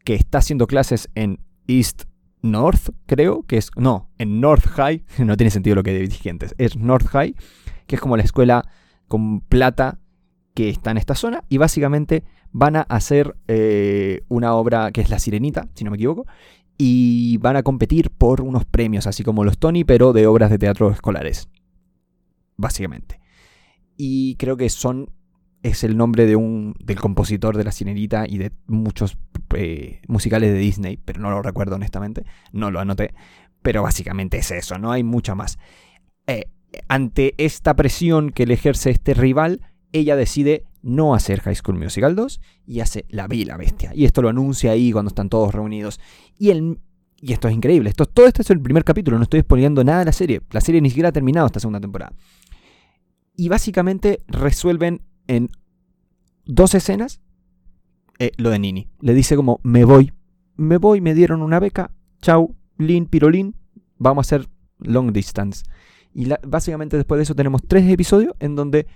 que 0.07 0.15
está 0.15 0.37
haciendo 0.37 0.67
clases 0.67 1.09
en 1.15 1.41
East 1.67 2.03
North, 2.41 2.91
creo, 3.07 3.43
que 3.43 3.57
es, 3.57 3.71
no, 3.75 4.09
en 4.17 4.39
North 4.39 4.65
High, 4.65 5.03
no 5.17 5.35
tiene 5.35 5.51
sentido 5.51 5.75
lo 5.75 5.83
que 5.83 5.99
dije 5.99 6.29
antes, 6.29 6.55
es 6.57 6.77
North 6.77 7.07
High, 7.07 7.35
que 7.87 7.95
es 7.95 8.01
como 8.01 8.15
la 8.15 8.23
escuela 8.23 8.63
con 9.09 9.41
plata 9.41 9.99
que 10.53 10.69
está 10.69 10.91
en 10.91 10.97
esta 10.97 11.13
zona, 11.13 11.43
y 11.49 11.57
básicamente 11.57 12.23
van 12.53 12.77
a 12.77 12.83
hacer 12.83 13.35
eh, 13.49 14.21
una 14.29 14.53
obra 14.53 14.93
que 14.93 15.01
es 15.01 15.09
La 15.09 15.19
Sirenita, 15.19 15.67
si 15.73 15.83
no 15.83 15.91
me 15.91 15.97
equivoco, 15.97 16.25
y 16.77 17.35
van 17.39 17.57
a 17.57 17.63
competir 17.63 18.09
por 18.09 18.39
unos 18.39 18.63
premios, 18.63 19.07
así 19.07 19.25
como 19.25 19.43
los 19.43 19.57
Tony, 19.57 19.83
pero 19.83 20.13
de 20.13 20.25
obras 20.25 20.49
de 20.49 20.57
teatro 20.57 20.89
escolares, 20.89 21.49
básicamente. 22.55 23.19
Y 23.97 24.35
creo 24.35 24.55
que 24.55 24.69
son 24.69 25.09
es 25.63 25.83
el 25.83 25.97
nombre 25.97 26.25
de 26.25 26.35
un, 26.35 26.75
del 26.79 26.99
compositor 26.99 27.57
de 27.57 27.63
La 27.63 27.71
Sirenita 27.71 28.25
y 28.27 28.37
de 28.37 28.51
muchos 28.67 29.17
eh, 29.55 30.01
musicales 30.07 30.51
de 30.51 30.59
Disney, 30.59 30.97
pero 30.97 31.19
no 31.21 31.29
lo 31.29 31.41
recuerdo 31.41 31.75
honestamente, 31.75 32.25
no 32.51 32.71
lo 32.71 32.79
anoté, 32.79 33.13
pero 33.61 33.83
básicamente 33.83 34.37
es 34.37 34.51
eso, 34.51 34.77
no 34.77 34.91
hay 34.91 35.03
mucho 35.03 35.35
más. 35.35 35.57
Eh, 36.27 36.49
ante 36.87 37.33
esta 37.37 37.75
presión 37.75 38.31
que 38.31 38.45
le 38.45 38.53
ejerce 38.53 38.89
este 38.89 39.13
rival, 39.13 39.61
ella 39.91 40.15
decide 40.15 40.63
no 40.81 41.13
hacer 41.13 41.41
High 41.41 41.55
School 41.55 41.77
Musical 41.77 42.15
2 42.15 42.39
y 42.65 42.79
hace 42.79 43.05
La 43.09 43.27
Bella 43.27 43.53
la 43.53 43.57
Bestia. 43.57 43.91
Y 43.93 44.05
esto 44.05 44.21
lo 44.21 44.29
anuncia 44.29 44.71
ahí 44.71 44.91
cuando 44.91 45.09
están 45.09 45.29
todos 45.29 45.53
reunidos. 45.53 45.99
Y, 46.37 46.49
el, 46.49 46.79
y 47.19 47.33
esto 47.33 47.47
es 47.47 47.53
increíble. 47.53 47.89
Esto, 47.89 48.05
todo 48.05 48.27
esto 48.27 48.41
es 48.41 48.49
el 48.49 48.61
primer 48.61 48.83
capítulo, 48.83 49.17
no 49.17 49.23
estoy 49.23 49.41
exponiendo 49.41 49.83
nada 49.83 49.99
de 49.99 50.05
la 50.05 50.11
serie. 50.11 50.41
La 50.51 50.61
serie 50.61 50.81
ni 50.81 50.89
siquiera 50.89 51.09
ha 51.09 51.13
terminado 51.13 51.47
esta 51.47 51.59
segunda 51.59 51.79
temporada. 51.79 52.13
Y 53.35 53.49
básicamente 53.49 54.19
resuelven 54.27 55.01
en 55.27 55.49
dos 56.45 56.73
escenas 56.73 57.21
eh, 58.19 58.31
lo 58.37 58.49
de 58.49 58.59
Nini. 58.59 58.87
Le 59.01 59.13
dice 59.13 59.35
como, 59.35 59.59
me 59.63 59.85
voy, 59.85 60.11
me 60.55 60.77
voy, 60.77 61.01
me 61.01 61.13
dieron 61.13 61.41
una 61.41 61.59
beca, 61.59 61.91
chau, 62.21 62.55
Lin, 62.77 63.05
Pirolín, 63.05 63.55
vamos 63.97 64.25
a 64.25 64.35
hacer 64.35 64.49
long 64.79 65.11
distance. 65.11 65.63
Y 66.13 66.27
básicamente 66.47 66.97
después 66.97 67.19
de 67.19 67.23
eso 67.23 67.35
tenemos 67.35 67.61
tres 67.67 67.89
episodios 67.91 68.33
en 68.39 68.55
donde, 68.55 68.87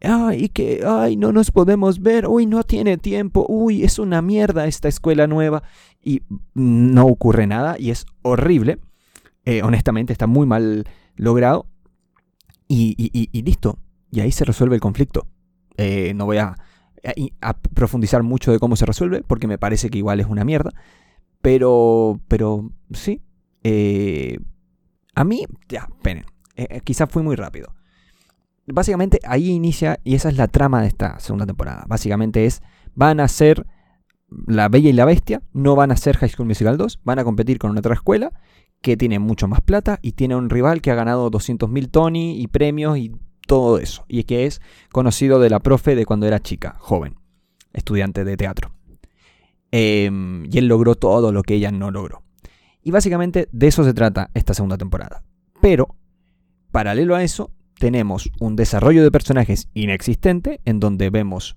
ay, 0.00 0.48
que, 0.48 0.82
ay, 0.84 1.16
no 1.16 1.32
nos 1.32 1.52
podemos 1.52 2.00
ver, 2.00 2.26
uy, 2.26 2.46
no 2.46 2.64
tiene 2.64 2.98
tiempo, 2.98 3.46
uy, 3.48 3.84
es 3.84 3.98
una 3.98 4.22
mierda 4.22 4.66
esta 4.66 4.88
escuela 4.88 5.26
nueva. 5.26 5.62
Y 6.02 6.22
no 6.54 7.06
ocurre 7.06 7.46
nada 7.46 7.76
y 7.78 7.90
es 7.90 8.06
horrible. 8.22 8.78
Eh, 9.44 9.62
honestamente 9.62 10.12
está 10.12 10.26
muy 10.26 10.46
mal 10.46 10.84
logrado. 11.16 11.66
Y, 12.66 13.42
listo. 13.42 13.78
Y 14.10 14.20
ahí 14.20 14.32
se 14.32 14.44
resuelve 14.44 14.74
el 14.74 14.80
conflicto. 14.80 15.28
Eh, 15.76 16.12
no 16.14 16.26
voy 16.26 16.38
a 16.38 16.56
a 17.40 17.54
profundizar 17.54 18.22
mucho 18.22 18.52
de 18.52 18.58
cómo 18.58 18.76
se 18.76 18.86
resuelve, 18.86 19.22
porque 19.26 19.46
me 19.46 19.58
parece 19.58 19.90
que 19.90 19.98
igual 19.98 20.20
es 20.20 20.26
una 20.26 20.44
mierda. 20.44 20.72
Pero, 21.42 22.20
pero 22.28 22.70
sí. 22.92 23.22
Eh, 23.62 24.38
a 25.14 25.24
mí, 25.24 25.44
ya, 25.68 25.88
esperen. 25.94 26.24
Eh, 26.56 26.66
eh, 26.70 26.80
quizás 26.82 27.10
fui 27.10 27.22
muy 27.22 27.36
rápido. 27.36 27.74
Básicamente 28.66 29.20
ahí 29.24 29.50
inicia, 29.50 30.00
y 30.04 30.14
esa 30.14 30.28
es 30.30 30.36
la 30.36 30.48
trama 30.48 30.80
de 30.80 30.88
esta 30.88 31.18
segunda 31.20 31.46
temporada. 31.46 31.84
Básicamente 31.86 32.46
es, 32.46 32.62
van 32.94 33.20
a 33.20 33.28
ser 33.28 33.66
La 34.46 34.68
Bella 34.68 34.88
y 34.88 34.94
la 34.94 35.04
Bestia, 35.04 35.42
no 35.52 35.76
van 35.76 35.92
a 35.92 35.96
ser 35.96 36.16
High 36.16 36.30
School 36.30 36.48
Musical 36.48 36.78
2, 36.78 37.00
van 37.04 37.18
a 37.18 37.24
competir 37.24 37.58
con 37.58 37.76
otra 37.76 37.94
escuela 37.94 38.32
que 38.80 38.96
tiene 38.96 39.18
mucho 39.18 39.48
más 39.48 39.60
plata 39.60 39.98
y 40.02 40.12
tiene 40.12 40.36
un 40.36 40.50
rival 40.50 40.80
que 40.82 40.90
ha 40.90 40.94
ganado 40.94 41.30
200.000 41.30 41.90
Tony 41.90 42.40
y 42.40 42.46
premios 42.48 42.98
y 42.98 43.12
todo 43.46 43.78
eso. 43.78 44.04
Y 44.08 44.24
que 44.24 44.46
es 44.46 44.60
conocido 44.92 45.38
de 45.38 45.50
la 45.50 45.60
profe 45.60 45.94
de 45.94 46.06
cuando 46.06 46.26
era 46.26 46.40
chica, 46.40 46.76
joven, 46.78 47.16
estudiante 47.72 48.24
de 48.24 48.36
teatro. 48.36 48.72
Em, 49.70 50.46
y 50.52 50.58
él 50.58 50.68
logró 50.68 50.94
todo 50.94 51.32
lo 51.32 51.42
que 51.42 51.54
ella 51.54 51.70
no 51.70 51.90
logró. 51.90 52.22
Y 52.82 52.90
básicamente 52.90 53.48
de 53.50 53.66
eso 53.66 53.82
se 53.82 53.94
trata 53.94 54.30
esta 54.34 54.54
segunda 54.54 54.78
temporada. 54.78 55.24
Pero, 55.60 55.96
paralelo 56.70 57.16
a 57.16 57.22
eso, 57.22 57.50
tenemos 57.78 58.30
un 58.40 58.56
desarrollo 58.56 59.02
de 59.02 59.10
personajes 59.10 59.68
inexistente 59.74 60.60
en 60.64 60.80
donde 60.80 61.10
vemos 61.10 61.56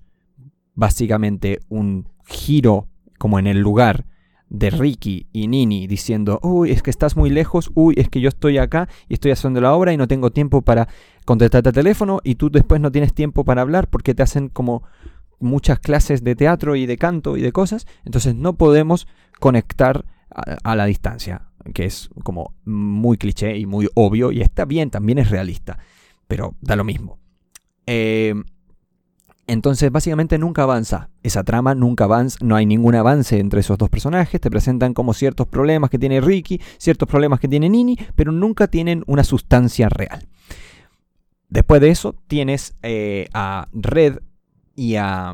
básicamente 0.74 1.60
un 1.68 2.08
giro 2.26 2.88
como 3.18 3.38
en 3.38 3.46
el 3.46 3.60
lugar 3.60 4.06
de 4.50 4.70
Ricky 4.70 5.26
y 5.32 5.46
Nini 5.46 5.86
diciendo, 5.86 6.40
uy, 6.42 6.70
es 6.70 6.82
que 6.82 6.90
estás 6.90 7.16
muy 7.16 7.30
lejos, 7.30 7.70
uy, 7.74 7.94
es 7.96 8.08
que 8.08 8.20
yo 8.20 8.28
estoy 8.28 8.58
acá 8.58 8.88
y 9.08 9.14
estoy 9.14 9.30
haciendo 9.30 9.60
la 9.60 9.74
obra 9.74 9.92
y 9.92 9.96
no 9.96 10.08
tengo 10.08 10.30
tiempo 10.30 10.62
para 10.62 10.88
contestarte 11.24 11.68
al 11.68 11.74
teléfono 11.74 12.20
y 12.24 12.36
tú 12.36 12.50
después 12.50 12.80
no 12.80 12.90
tienes 12.90 13.12
tiempo 13.12 13.44
para 13.44 13.62
hablar 13.62 13.88
porque 13.88 14.14
te 14.14 14.22
hacen 14.22 14.48
como 14.48 14.82
muchas 15.38 15.78
clases 15.78 16.24
de 16.24 16.34
teatro 16.34 16.76
y 16.76 16.86
de 16.86 16.96
canto 16.96 17.36
y 17.36 17.42
de 17.42 17.52
cosas, 17.52 17.86
entonces 18.04 18.34
no 18.34 18.54
podemos 18.54 19.06
conectar 19.38 20.04
a, 20.30 20.76
la 20.76 20.84
distancia, 20.86 21.48
que 21.74 21.84
es 21.84 22.10
como 22.22 22.54
muy 22.64 23.16
cliché 23.18 23.56
y 23.56 23.66
muy 23.66 23.88
obvio 23.94 24.30
y 24.30 24.40
está 24.40 24.64
bien, 24.64 24.90
también 24.90 25.18
es 25.18 25.30
realista, 25.30 25.78
pero 26.26 26.54
da 26.60 26.76
lo 26.76 26.84
mismo. 26.84 27.18
Eh, 27.86 28.34
Entonces, 29.48 29.90
básicamente 29.90 30.36
nunca 30.36 30.64
avanza. 30.64 31.08
Esa 31.22 31.42
trama 31.42 31.74
nunca 31.74 32.04
avanza, 32.04 32.36
no 32.42 32.54
hay 32.54 32.66
ningún 32.66 32.94
avance 32.94 33.38
entre 33.38 33.60
esos 33.60 33.78
dos 33.78 33.88
personajes. 33.88 34.40
Te 34.42 34.50
presentan 34.50 34.92
como 34.92 35.14
ciertos 35.14 35.48
problemas 35.48 35.88
que 35.88 35.98
tiene 35.98 36.20
Ricky, 36.20 36.60
ciertos 36.76 37.08
problemas 37.08 37.40
que 37.40 37.48
tiene 37.48 37.70
Nini, 37.70 37.96
pero 38.14 38.30
nunca 38.30 38.66
tienen 38.68 39.04
una 39.06 39.24
sustancia 39.24 39.88
real. 39.88 40.28
Después 41.48 41.80
de 41.80 41.88
eso, 41.88 42.14
tienes 42.26 42.76
eh, 42.82 43.26
a 43.32 43.68
Red 43.72 44.18
y 44.76 44.96
a 44.96 45.32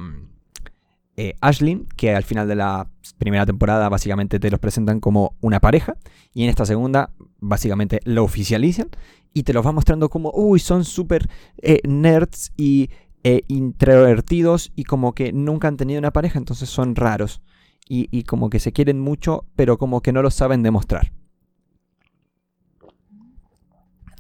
eh, 1.17 1.35
Ashlyn, 1.41 1.89
que 1.97 2.15
al 2.15 2.23
final 2.23 2.47
de 2.47 2.55
la 2.55 2.89
primera 3.19 3.45
temporada 3.45 3.89
básicamente 3.89 4.39
te 4.39 4.49
los 4.49 4.61
presentan 4.61 5.01
como 5.01 5.35
una 5.41 5.59
pareja. 5.59 5.97
Y 6.33 6.45
en 6.45 6.51
esta 6.51 6.67
segunda, 6.67 7.11
básicamente 7.41 7.99
lo 8.05 8.23
oficializan 8.23 8.91
y 9.33 9.43
te 9.43 9.53
los 9.53 9.67
va 9.67 9.73
mostrando 9.73 10.09
como, 10.09 10.31
uy, 10.33 10.61
son 10.61 10.85
súper 10.85 11.29
eh, 11.61 11.81
nerds 11.85 12.53
y 12.57 12.91
eh, 13.25 13.43
introvertidos 13.49 14.71
y 14.77 14.85
como 14.85 15.15
que 15.15 15.33
nunca 15.33 15.67
han 15.67 15.79
tenido 15.79 15.99
una 15.99 16.13
pareja, 16.13 16.39
entonces 16.39 16.69
son 16.69 16.95
raros. 16.95 17.43
Y, 17.87 18.25
como 18.25 18.49
que 18.49 18.61
se 18.61 18.73
quieren 18.73 18.99
mucho, 18.99 19.45
pero 19.57 19.77
como 19.77 20.01
que 20.01 20.13
no 20.13 20.23
lo 20.23 20.31
saben 20.31 20.63
demostrar. 20.63 21.13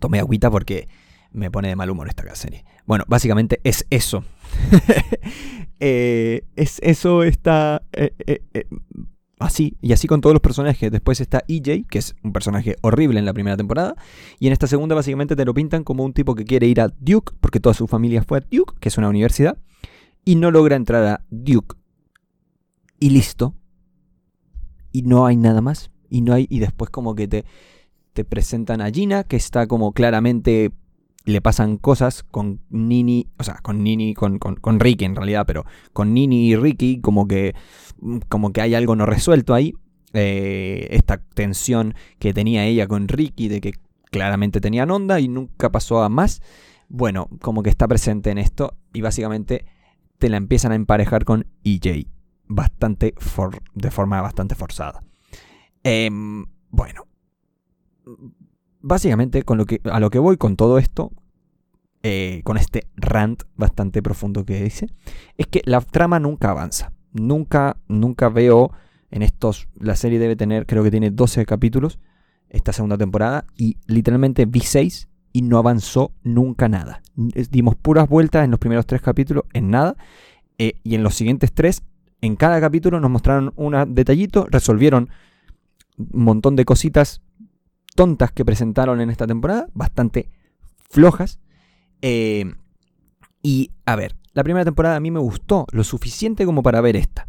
Tomé 0.01 0.19
agüita 0.19 0.51
porque 0.51 0.87
me 1.33 1.51
pone 1.51 1.69
de 1.69 1.77
mal 1.77 1.89
humor 1.89 2.09
esta 2.09 2.35
serie. 2.35 2.67
Bueno, 2.85 3.05
básicamente 3.09 3.61
es 3.65 3.87
eso. 3.91 4.25
Eh, 5.81 6.47
es 6.55 6.79
eso, 6.83 7.25
está 7.25 7.83
así, 9.39 9.77
y 9.81 9.93
así 9.93 10.07
con 10.07 10.21
todos 10.21 10.35
los 10.35 10.41
personajes. 10.41 10.91
Después 10.91 11.21
está 11.21 11.45
EJ, 11.49 11.87
que 11.89 11.99
es 11.99 12.15
un 12.23 12.33
personaje 12.33 12.77
horrible 12.83 13.19
en 13.19 13.25
la 13.25 13.33
primera 13.33 13.57
temporada, 13.57 13.97
y 14.39 14.47
en 14.47 14.53
esta 14.53 14.67
segunda 14.67 14.95
básicamente 14.95 15.37
te 15.37 15.45
lo 15.45 15.55
pintan 15.55 15.85
como 15.85 16.05
un 16.05 16.13
tipo 16.13 16.35
que 16.35 16.45
quiere 16.45 16.67
ir 16.67 16.81
a 16.81 16.89
Duke, 16.89 17.35
porque 17.41 17.61
toda 17.61 17.75
su 17.75 17.87
familia 17.87 18.23
fue 18.23 18.39
a 18.39 18.41
Duke, 18.41 18.75
que 18.81 18.89
es 18.89 18.99
una 18.99 19.09
universidad, 19.09 19.59
y 20.25 20.37
no 20.37 20.51
logra 20.51 20.77
entrar 20.77 21.05
a 21.05 21.25
Duke. 21.31 21.77
Y 22.99 23.11
listo. 23.11 23.55
Y 24.93 25.03
no 25.03 25.27
hay 25.27 25.37
nada 25.37 25.61
más. 25.61 25.91
Y 26.09 26.23
no 26.23 26.33
hay. 26.33 26.47
Y 26.49 26.61
después 26.61 26.89
como 26.91 27.15
que 27.15 27.29
te, 27.29 27.45
te 28.15 28.25
presentan 28.25 28.81
a 28.81 28.91
Gina, 28.91 29.25
que 29.25 29.37
está 29.37 29.67
como 29.67 29.93
claramente 29.93 30.71
le 31.25 31.41
pasan 31.41 31.79
cosas 31.79 32.23
con 32.23 32.61
Nini, 32.69 33.29
o 33.39 33.45
sea, 33.45 33.57
con 33.63 33.83
Nini, 33.83 34.15
con, 34.15 34.39
con, 34.39 34.81
Ricky 34.81 35.05
en 35.05 35.17
realidad, 35.17 35.47
pero 35.47 35.65
con 35.93 36.13
Nini 36.13 36.49
y 36.49 36.57
Ricky 36.57 37.01
como 37.01 37.27
que, 37.27 37.55
como 38.29 38.53
que 38.53 38.61
hay 38.61 38.75
algo 38.75 38.95
no 38.95 39.07
resuelto 39.07 39.55
ahí. 39.55 39.75
Eh, 40.13 40.87
esta 40.91 41.19
tensión 41.19 41.95
que 42.21 42.33
tenía 42.33 42.65
ella 42.67 42.87
con 42.87 43.09
Ricky 43.09 43.49
de 43.49 43.61
que 43.61 43.73
claramente 44.11 44.61
tenían 44.61 44.91
onda 44.91 45.19
y 45.19 45.29
nunca 45.29 45.73
pasó 45.73 46.03
a 46.03 46.09
más. 46.09 46.43
Bueno, 46.89 47.29
como 47.41 47.63
que 47.63 47.71
está 47.71 47.89
presente 47.89 48.31
en 48.31 48.39
esto 48.39 48.77
y 48.93 49.01
básicamente 49.01 49.65
te 50.19 50.29
la 50.29 50.37
empiezan 50.37 50.73
a 50.73 50.77
emparejar 50.77 51.25
con 51.25 51.47
EJ. 51.65 52.07
Bastante 52.47 53.15
de 53.75 53.91
forma 53.91 54.21
bastante 54.21 54.55
forzada. 54.55 55.03
Em, 55.83 56.45
bueno, 56.71 57.07
básicamente 58.85 59.43
con 59.45 59.57
lo 59.57 59.65
que, 59.65 59.81
a 59.85 59.99
lo 59.99 60.11
que 60.11 60.19
voy 60.19 60.37
con 60.37 60.57
todo 60.57 60.79
esto, 60.79 61.11
eh, 62.03 62.43
con 62.45 62.59
este 62.59 62.87
rant 62.97 63.43
bastante 63.57 64.03
profundo 64.03 64.45
que 64.45 64.63
dice, 64.63 64.89
es 65.39 65.47
que 65.47 65.63
la 65.65 65.81
trama 65.81 66.21
nunca 66.21 66.51
avanza. 66.51 66.93
Nunca, 67.13 67.79
nunca 67.89 68.29
veo 68.29 68.73
en 69.11 69.23
estos, 69.23 69.69
la 69.81 69.97
serie 69.97 70.19
debe 70.19 70.37
tener, 70.37 70.67
creo 70.67 70.83
que 70.83 70.91
tiene 70.91 71.11
12 71.11 71.47
capítulos 71.47 71.99
esta 72.51 72.73
segunda 72.73 72.99
temporada 72.99 73.47
y 73.57 73.79
literalmente 73.87 74.45
vi 74.45 74.61
6 74.61 75.09
y 75.33 75.43
no 75.43 75.59
avanzó 75.59 76.13
nunca 76.23 76.69
nada. 76.69 77.01
Dimos 77.15 77.77
puras 77.77 78.09
vueltas 78.09 78.45
en 78.45 78.51
los 78.51 78.61
primeros 78.61 78.87
3 78.87 79.01
capítulos 79.01 79.45
en 79.55 79.71
nada 79.71 79.97
eh, 80.59 80.75
y 80.85 80.95
en 80.95 81.03
los 81.03 81.15
siguientes 81.15 81.53
3, 81.53 81.83
en 82.21 82.37
cada 82.37 82.61
capítulo 82.61 83.01
nos 83.01 83.11
mostraron 83.11 83.53
un 83.57 83.95
detallito, 83.95 84.47
resolvieron 84.51 85.09
un 85.97 86.25
montón 86.25 86.55
de 86.57 86.65
cositas 86.65 87.23
tontas 87.95 88.33
que 88.33 88.45
presentaron 88.45 89.01
en 89.01 89.11
esta 89.11 89.27
temporada, 89.27 89.67
bastante 89.75 90.31
flojas. 90.91 91.41
Eh, 92.03 92.45
y 93.43 93.71
a 93.87 93.97
ver, 93.97 94.17
la 94.33 94.43
primera 94.43 94.65
temporada 94.65 94.97
a 94.97 95.01
mí 95.01 95.11
me 95.11 95.21
gustó 95.21 95.67
lo 95.73 95.85
suficiente 95.85 96.45
como 96.45 96.63
para 96.63 96.81
ver 96.81 96.97
esta. 96.97 97.29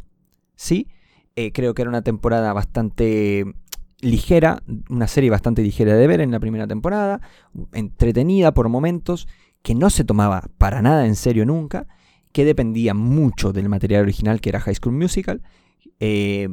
¿Sí? 0.56 0.88
Eh, 1.36 1.52
creo 1.52 1.74
que 1.74 1.82
era 1.82 1.90
una 1.90 2.02
temporada 2.02 2.54
bastante 2.54 3.46
ligera, 4.00 4.62
una 4.90 5.08
serie 5.08 5.30
bastante 5.30 5.62
ligera 5.62 5.96
de 5.96 6.08
ver 6.08 6.22
en 6.22 6.32
la 6.32 6.40
primera 6.40 6.68
temporada, 6.68 7.22
entretenida 7.74 8.54
por 8.54 8.70
momentos, 8.70 9.28
que 9.62 9.76
no 9.76 9.90
se 9.90 10.04
tomaba 10.04 10.50
para 10.58 10.82
nada 10.82 11.06
en 11.06 11.16
serio 11.16 11.46
nunca, 11.46 11.88
que 12.32 12.46
dependía 12.46 12.94
mucho 12.94 13.52
del 13.52 13.70
material 13.70 14.04
original 14.04 14.42
que 14.42 14.50
era 14.50 14.60
High 14.60 14.76
School 14.76 14.94
Musical, 14.94 15.42
eh, 16.00 16.50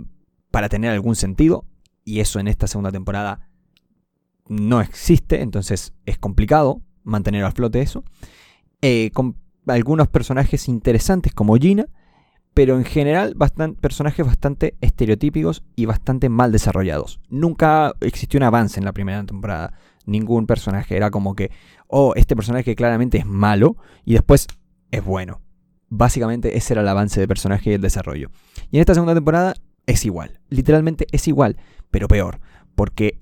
para 0.50 0.68
tener 0.68 0.90
algún 0.90 1.16
sentido, 1.16 1.64
y 2.04 2.20
eso 2.20 2.40
en 2.40 2.48
esta 2.48 2.66
segunda 2.66 2.90
temporada 2.90 3.48
no 4.48 4.80
existe, 4.80 5.42
entonces 5.42 5.94
es 6.06 6.18
complicado 6.18 6.82
mantener 7.04 7.44
al 7.44 7.52
flote 7.52 7.80
eso. 7.80 8.04
Eh, 8.80 9.10
con 9.12 9.36
algunos 9.66 10.08
personajes 10.08 10.68
interesantes 10.68 11.32
como 11.32 11.56
Gina, 11.56 11.86
pero 12.54 12.76
en 12.76 12.84
general 12.84 13.34
personajes 13.80 14.26
bastante 14.26 14.76
estereotípicos 14.80 15.62
y 15.74 15.86
bastante 15.86 16.28
mal 16.28 16.52
desarrollados. 16.52 17.20
Nunca 17.28 17.94
existió 18.00 18.38
un 18.38 18.44
avance 18.44 18.78
en 18.78 18.84
la 18.84 18.92
primera 18.92 19.24
temporada. 19.24 19.72
Ningún 20.04 20.46
personaje 20.46 20.96
era 20.96 21.10
como 21.10 21.34
que, 21.34 21.50
oh, 21.86 22.12
este 22.16 22.36
personaje 22.36 22.74
claramente 22.74 23.18
es 23.18 23.26
malo 23.26 23.76
y 24.04 24.14
después 24.14 24.48
es 24.90 25.04
bueno. 25.04 25.40
Básicamente 25.88 26.56
ese 26.56 26.74
era 26.74 26.82
el 26.82 26.88
avance 26.88 27.20
de 27.20 27.28
personaje 27.28 27.70
y 27.70 27.74
el 27.74 27.80
desarrollo. 27.80 28.30
Y 28.70 28.76
en 28.76 28.80
esta 28.80 28.94
segunda 28.94 29.14
temporada 29.14 29.54
es 29.86 30.04
igual. 30.04 30.40
Literalmente 30.48 31.06
es 31.12 31.28
igual, 31.28 31.56
pero 31.90 32.08
peor 32.08 32.40
porque, 32.82 33.16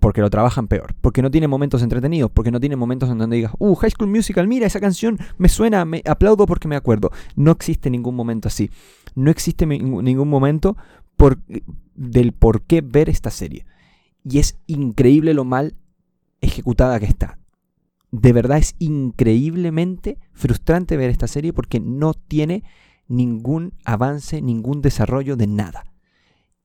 porque 0.00 0.22
lo 0.22 0.30
trabajan 0.30 0.68
peor, 0.68 0.94
porque 1.02 1.20
no 1.20 1.30
tiene 1.30 1.48
momentos 1.48 1.82
entretenidos, 1.82 2.30
porque 2.30 2.50
no 2.50 2.60
tiene 2.60 2.76
momentos 2.76 3.10
en 3.10 3.18
donde 3.18 3.36
digas, 3.36 3.52
uh, 3.58 3.74
High 3.74 3.90
School 3.90 4.08
Musical, 4.08 4.48
mira 4.48 4.66
esa 4.66 4.80
canción, 4.80 5.18
me 5.36 5.50
suena, 5.50 5.84
me 5.84 6.00
aplaudo 6.06 6.46
porque 6.46 6.66
me 6.66 6.76
acuerdo. 6.76 7.10
No 7.34 7.50
existe 7.50 7.90
ningún 7.90 8.14
momento 8.14 8.48
así. 8.48 8.70
No 9.14 9.30
existe 9.30 9.66
ningún 9.66 10.30
momento 10.30 10.78
del 11.94 12.32
por 12.32 12.62
qué 12.62 12.80
ver 12.80 13.10
esta 13.10 13.28
serie. 13.28 13.66
Y 14.24 14.38
es 14.38 14.56
increíble 14.66 15.34
lo 15.34 15.44
mal 15.44 15.76
ejecutada 16.40 16.98
que 16.98 17.04
está. 17.04 17.38
De 18.12 18.32
verdad 18.32 18.56
es 18.56 18.76
increíblemente 18.78 20.16
frustrante 20.32 20.96
ver 20.96 21.10
esta 21.10 21.26
serie 21.26 21.52
porque 21.52 21.80
no 21.80 22.14
tiene 22.14 22.64
ningún 23.08 23.74
avance, 23.84 24.40
ningún 24.40 24.80
desarrollo 24.80 25.36
de 25.36 25.48
nada. 25.48 25.84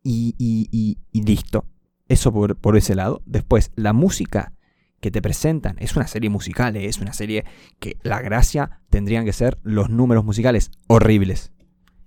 Y 0.02 0.98
listo. 1.12 1.66
Eso 2.12 2.34
por, 2.34 2.75
ese 2.75 2.94
lado. 2.94 3.22
Después, 3.25 3.72
la 3.77 3.94
música 3.94 4.51
que 5.00 5.12
te 5.12 5.22
presentan 5.22 5.77
es 5.80 5.96
una 5.96 6.08
serie 6.08 6.30
musical, 6.30 6.75
¿eh? 6.75 6.88
es 6.88 7.00
una 7.00 7.13
serie 7.13 7.46
que 7.80 7.96
la 8.03 8.20
gracia 8.20 8.82
tendrían 8.89 9.24
que 9.24 9.32
ser 9.32 9.58
los 9.63 9.89
números 9.89 10.25
musicales 10.25 10.72
horribles. 10.88 11.53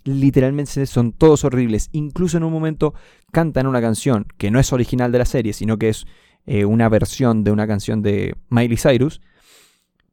Literalmente 0.04 0.84
son 0.84 1.12
todos 1.12 1.44
horribles. 1.44 1.88
Incluso 1.92 2.36
en 2.36 2.44
un 2.44 2.52
momento 2.52 2.92
cantan 3.32 3.66
una 3.66 3.80
canción 3.80 4.26
que 4.36 4.50
no 4.50 4.60
es 4.60 4.74
original 4.74 5.10
de 5.10 5.20
la 5.20 5.24
serie, 5.24 5.54
sino 5.54 5.78
que 5.78 5.88
es 5.88 6.04
eh, 6.44 6.66
una 6.66 6.90
versión 6.90 7.42
de 7.42 7.52
una 7.52 7.66
canción 7.66 8.02
de 8.02 8.36
Miley 8.50 8.76
Cyrus. 8.76 9.22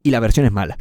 Y 0.03 0.11
la 0.11 0.21
versión 0.21 0.45
es 0.45 0.53
mala. 0.53 0.77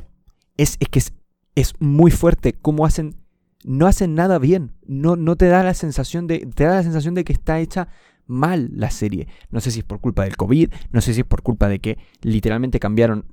Es, 0.56 0.76
es 0.78 0.88
que 0.88 1.00
es, 1.00 1.14
es, 1.56 1.74
muy 1.80 2.12
fuerte 2.12 2.52
cómo 2.52 2.86
hacen. 2.86 3.16
No 3.64 3.88
hacen 3.88 4.14
nada 4.14 4.38
bien. 4.38 4.70
No, 4.86 5.16
no 5.16 5.34
te 5.34 5.46
da 5.46 5.64
la 5.64 5.74
sensación 5.74 6.28
de. 6.28 6.46
Te 6.54 6.62
da 6.62 6.76
la 6.76 6.84
sensación 6.84 7.14
de 7.14 7.24
que 7.24 7.32
está 7.32 7.58
hecha 7.58 7.88
mal 8.30 8.70
la 8.72 8.90
serie. 8.90 9.28
No 9.50 9.60
sé 9.60 9.70
si 9.70 9.80
es 9.80 9.84
por 9.84 10.00
culpa 10.00 10.24
del 10.24 10.36
COVID, 10.36 10.70
no 10.92 11.00
sé 11.00 11.12
si 11.12 11.20
es 11.20 11.26
por 11.26 11.42
culpa 11.42 11.68
de 11.68 11.80
que 11.80 11.98
literalmente 12.22 12.80
cambiaron 12.80 13.26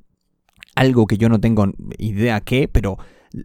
algo 0.75 1.07
que 1.07 1.17
yo 1.17 1.29
no 1.29 1.39
tengo 1.39 1.71
idea 1.97 2.41
qué, 2.41 2.67
pero 2.67 2.97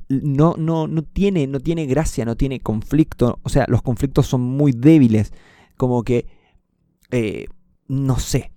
no, 0.09 0.55
no, 0.59 0.87
no, 0.87 1.03
tiene, 1.03 1.47
no 1.47 1.61
tiene 1.61 1.87
gracia, 1.87 2.25
no 2.25 2.37
tiene 2.37 2.61
conflicto. 2.61 3.41
O 3.43 3.49
sea, 3.49 3.67
los 3.69 3.83
conflictos 3.83 4.27
son 4.27 4.41
muy 4.41 4.73
débiles. 4.73 5.33
Como 5.77 6.03
que, 6.03 6.27
eh, 7.11 7.47
no 7.89 8.19
sé. 8.19 8.53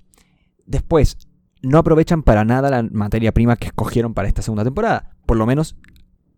Después, 0.65 1.17
no 1.61 1.77
aprovechan 1.77 2.23
para 2.23 2.45
nada 2.45 2.69
la 2.69 2.83
materia 2.83 3.31
prima 3.31 3.55
que 3.55 3.67
escogieron 3.67 4.13
para 4.13 4.27
esta 4.27 4.41
segunda 4.41 4.63
temporada. 4.63 5.15
Por 5.25 5.37
lo 5.37 5.45
menos 5.45 5.75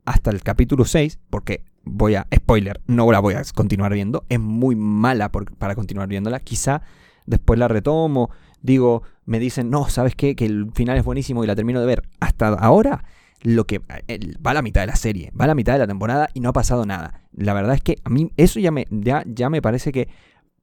hasta 0.05 0.31
el 0.31 0.41
capítulo 0.41 0.85
6, 0.85 1.19
porque 1.29 1.65
voy 1.87 2.15
a, 2.15 2.27
spoiler, 2.33 2.81
no 2.87 3.11
la 3.11 3.19
voy 3.19 3.35
a 3.35 3.43
continuar 3.55 3.93
viendo, 3.93 4.25
es 4.29 4.39
muy 4.39 4.75
mala 4.75 5.31
para 5.31 5.75
continuar 5.75 6.07
viéndola, 6.07 6.39
quizá 6.39 6.81
después 7.25 7.59
la 7.59 7.67
retomo, 7.67 8.29
digo, 8.61 9.03
me 9.25 9.39
dicen, 9.39 9.69
no, 9.69 9.89
¿sabes 9.89 10.15
qué? 10.15 10.35
Que 10.35 10.45
el 10.45 10.71
final 10.73 10.97
es 10.97 11.03
buenísimo 11.03 11.43
y 11.43 11.47
la 11.47 11.55
termino 11.55 11.79
de 11.79 11.85
ver. 11.85 12.03
Hasta 12.19 12.47
ahora, 12.49 13.03
lo 13.41 13.65
que 13.65 13.79
va 13.79 14.51
a 14.51 14.53
la 14.53 14.61
mitad 14.61 14.81
de 14.81 14.87
la 14.87 14.95
serie, 14.95 15.31
va 15.39 15.45
a 15.45 15.47
la 15.47 15.55
mitad 15.55 15.73
de 15.73 15.79
la 15.79 15.87
temporada 15.87 16.29
y 16.33 16.39
no 16.39 16.49
ha 16.49 16.53
pasado 16.53 16.85
nada. 16.85 17.21
La 17.33 17.53
verdad 17.53 17.75
es 17.75 17.81
que 17.81 17.97
a 18.03 18.09
mí 18.09 18.31
eso 18.37 18.59
ya 18.59 18.71
me, 18.71 18.87
ya, 18.89 19.23
ya 19.27 19.49
me 19.49 19.61
parece 19.61 19.91
que 19.91 20.07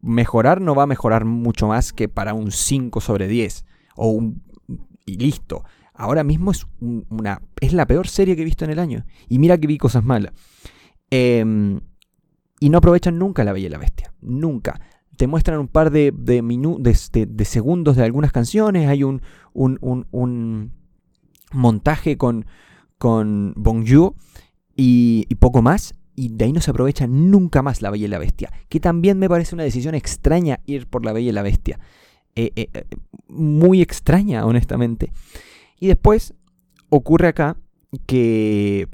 mejorar 0.00 0.60
no 0.60 0.74
va 0.74 0.84
a 0.84 0.86
mejorar 0.86 1.24
mucho 1.24 1.66
más 1.66 1.92
que 1.92 2.08
para 2.08 2.34
un 2.34 2.50
5 2.50 3.00
sobre 3.00 3.28
10 3.28 3.64
o 3.96 4.08
un... 4.08 4.42
y 5.06 5.16
listo. 5.16 5.64
ahora 5.94 6.24
mismo 6.24 6.50
es, 6.50 6.66
una, 6.80 7.40
es 7.60 7.72
la 7.72 7.86
peor 7.86 8.08
serie 8.08 8.36
que 8.36 8.42
he 8.42 8.44
visto 8.44 8.64
en 8.64 8.70
el 8.70 8.78
año. 8.78 9.04
Y 9.28 9.38
mira 9.38 9.58
que 9.58 9.66
vi 9.66 9.78
cosas 9.78 10.04
malas. 10.04 10.32
Em, 11.16 11.80
y 12.58 12.70
no 12.70 12.78
aprovechan 12.78 13.18
nunca 13.18 13.44
La 13.44 13.52
Bella 13.52 13.66
y 13.66 13.70
la 13.70 13.78
Bestia. 13.78 14.12
Nunca. 14.20 14.80
Te 15.16 15.28
muestran 15.28 15.60
un 15.60 15.68
par 15.68 15.92
de, 15.92 16.12
de, 16.12 17.44
segundos 17.44 17.96
de 17.96 18.02
algunas 18.02 18.32
canciones. 18.32 18.88
Hay 18.88 19.04
un, 19.04 19.22
un, 19.52 20.72
montaje 21.52 22.16
con, 22.16 22.46
con 22.98 23.54
y, 24.76 25.26
y 25.28 25.34
poco 25.36 25.62
más 25.62 25.94
y 26.16 26.30
de 26.30 26.46
ahí 26.46 26.52
no 26.52 26.60
se 26.60 26.70
aprovecha 26.70 27.06
nunca 27.06 27.62
más 27.62 27.80
La 27.80 27.90
Bella 27.90 28.06
y 28.06 28.08
la 28.08 28.18
Bestia. 28.18 28.52
Que 28.68 28.80
también 28.80 29.18
me 29.18 29.28
parece 29.28 29.54
una 29.54 29.64
decisión 29.64 29.94
extraña 29.94 30.60
ir 30.66 30.88
por 30.88 31.04
La 31.04 31.12
Bella 31.12 31.28
y 31.28 31.32
la 31.32 31.42
Bestia. 31.42 31.78
Eh, 32.34 32.50
eh, 32.56 32.68
eh, 32.74 32.84
muy 33.28 33.82
extraña, 33.82 34.44
honestamente. 34.46 35.12
Y 35.78 35.86
después 35.86 36.34
ocurre 36.88 37.28
acá 37.28 37.56
que, 38.06 38.88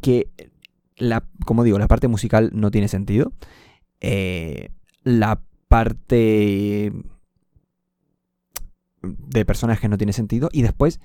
que 0.00 0.28
la, 0.96 1.24
como 1.44 1.64
digo, 1.64 1.78
la 1.78 1.88
parte 1.88 2.08
musical 2.08 2.50
no 2.52 2.70
tiene 2.70 2.88
sentido. 2.88 3.32
la 5.04 5.42
parte 5.68 6.92
de 9.02 9.44
personajes 9.44 9.88
no 9.90 9.98
tiene 9.98 10.12
sentido. 10.12 10.48
Y 10.52 10.62
después, 10.62 11.00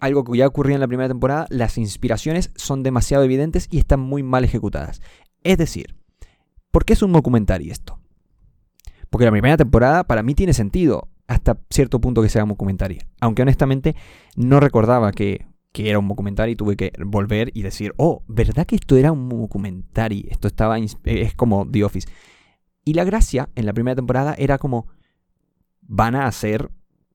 algo 0.00 0.24
que 0.24 0.38
ya 0.38 0.46
ocurría 0.46 0.74
en 0.74 0.80
la 0.80 0.88
primera 0.88 1.08
temporada, 1.08 1.46
las 1.50 1.78
inspiraciones 1.78 2.50
son 2.56 2.82
demasiado 2.82 3.24
evidentes 3.24 3.68
y 3.70 3.78
están 3.78 4.00
muy 4.00 4.22
mal 4.22 4.44
ejecutadas. 4.44 5.00
Es 5.42 5.58
decir, 5.58 5.96
¿por 6.70 6.84
qué 6.84 6.94
es 6.94 7.02
un 7.02 7.12
documental 7.12 7.62
esto? 7.70 8.00
Porque 9.10 9.24
la 9.24 9.30
primera 9.30 9.56
temporada 9.56 10.04
para 10.04 10.22
mí 10.22 10.34
tiene 10.34 10.52
sentido 10.52 11.08
hasta 11.26 11.58
cierto 11.70 12.00
punto 12.00 12.22
que 12.22 12.28
sea 12.28 12.44
un. 12.44 13.06
Aunque 13.20 13.42
honestamente 13.42 13.94
no 14.36 14.60
recordaba 14.60 15.12
que, 15.12 15.46
era 15.74 15.98
un 15.98 16.08
documental 16.08 16.50
y 16.50 16.56
tuve 16.56 16.76
que 16.76 16.92
volver 16.98 17.50
y 17.54 17.62
decir, 17.62 17.94
oh, 17.96 18.24
¿verdad 18.26 18.66
que 18.66 18.76
esto 18.76 18.96
era 18.96 19.12
un 19.12 19.28
documental? 19.28 20.12
Esto 20.28 20.48
estaba, 20.48 20.78
es 20.78 21.34
como 21.34 21.68
The 21.70 21.84
Office. 21.84 22.08
Y 22.84 22.94
la 22.94 23.04
gracia 23.04 23.48
en 23.54 23.66
la 23.66 23.72
primera 23.72 23.94
temporada 23.94 24.34
era 24.36 24.58
como, 24.58 24.88
van 25.82 26.14
a 26.14 26.26
hacer 26.26 26.70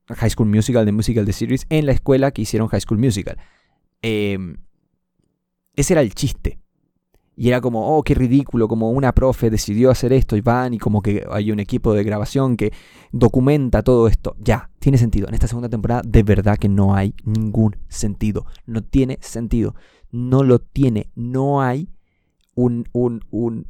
High 0.07 0.29
School 0.29 0.47
Musical, 0.47 0.85
de 0.85 0.91
Musical, 0.91 1.25
The 1.25 1.33
Series, 1.33 1.65
en 1.69 1.85
la 1.85 1.91
escuela 1.91 2.31
que 2.31 2.43
hicieron 2.43 2.67
High 2.69 2.81
School 2.81 2.99
Musical. 2.99 3.37
Em, 4.01 4.57
ese 5.75 5.93
era 5.93 6.01
el 6.01 6.13
chiste. 6.13 6.59
Y 7.37 7.49
era 7.49 7.59
como, 7.59 7.97
oh, 7.97 8.03
qué 8.03 8.15
ridículo, 8.15 8.67
como 8.67 8.91
una 8.91 9.13
profe 9.13 9.49
decidió 9.49 9.91
hacer 9.91 10.13
esto 10.13 10.37
y 10.37 10.41
van 10.41 10.73
y 10.73 10.77
como 10.77 11.01
que 11.01 11.25
hay 11.29 11.51
un 11.51 11.59
equipo 11.59 11.93
de 11.93 12.03
grabación 12.03 12.55
que 12.55 12.71
documenta 13.11 13.83
todo 13.83 14.07
esto. 14.07 14.35
Ya, 14.39 14.69
tiene 14.79 14.97
sentido. 14.97 15.27
En 15.27 15.33
esta 15.33 15.47
segunda 15.47 15.67
temporada 15.67 16.01
de 16.05 16.23
verdad 16.23 16.57
que 16.57 16.69
no 16.69 16.95
hay 16.95 17.13
ningún 17.25 17.75
sentido. 17.89 18.45
No 18.65 18.83
tiene 18.83 19.17
sentido. 19.21 19.75
No 20.11 20.43
lo 20.43 20.59
tiene. 20.59 21.09
No 21.15 21.61
hay 21.61 21.89
un, 22.55 22.87
un, 22.93 23.25
un 23.31 23.67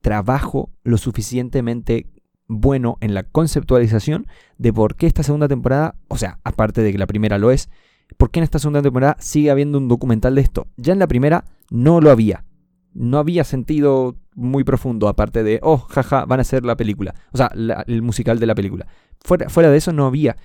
trabajo 0.00 0.70
lo 0.82 0.96
suficientemente 0.96 2.06
bueno 2.48 2.96
en 3.00 3.14
la 3.14 3.24
conceptualización 3.24 4.26
de 4.56 4.72
por 4.72 4.96
qué 4.96 5.06
esta 5.06 5.22
segunda 5.22 5.48
temporada, 5.48 5.96
o 6.08 6.16
sea, 6.16 6.38
aparte 6.44 6.82
de 6.82 6.92
que 6.92 6.98
la 6.98 7.06
primera 7.06 7.38
lo 7.38 7.50
es, 7.50 7.68
por 8.16 8.30
qué 8.30 8.40
en 8.40 8.44
esta 8.44 8.58
segunda 8.58 8.82
temporada 8.82 9.16
sigue 9.20 9.50
habiendo 9.50 9.78
un 9.78 9.88
documental 9.88 10.34
de 10.34 10.40
esto. 10.40 10.66
Ya 10.76 10.94
en 10.94 10.98
la 10.98 11.06
primera 11.06 11.44
no 11.70 12.00
lo 12.00 12.10
había 12.10 12.44
no 12.94 13.18
había 13.18 13.44
sentido 13.44 14.16
muy 14.34 14.64
profundo, 14.64 15.08
aparte 15.08 15.42
de, 15.42 15.60
oh, 15.62 15.78
jaja, 15.78 16.24
van 16.24 16.40
a 16.40 16.42
hacer 16.42 16.64
la 16.64 16.76
película. 16.76 17.14
O 17.32 17.38
sea, 17.38 17.50
el 17.86 18.02
musical 18.02 18.38
de 18.38 18.46
la 18.46 18.54
película. 18.54 18.86
Fuera, 19.20 19.48
fuera 19.48 19.70
de 19.70 19.76
eso 19.78 19.92
no 19.92 20.06
había. 20.06 20.36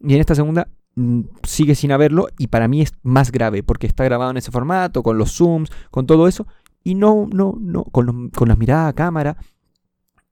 Y 0.00 0.14
en 0.14 0.20
esta 0.20 0.34
segunda 0.34 0.68
mm, 0.96 1.20
sigue 1.42 1.74
sin 1.74 1.92
haberlo 1.92 2.28
y 2.38 2.48
para 2.48 2.68
mí 2.68 2.82
es 2.82 2.92
más 3.02 3.32
grave 3.32 3.62
porque 3.62 3.86
está 3.86 4.04
grabado 4.04 4.30
en 4.30 4.36
ese 4.36 4.50
formato, 4.50 5.02
con 5.02 5.18
los 5.18 5.32
zooms, 5.32 5.70
con 5.90 6.06
todo 6.06 6.28
eso. 6.28 6.46
Y 6.82 6.94
no, 6.94 7.28
no, 7.32 7.56
no, 7.58 7.84
con, 7.84 8.30
con 8.30 8.48
las 8.48 8.58
miradas 8.58 8.90
a 8.90 8.94
cámara. 8.94 9.36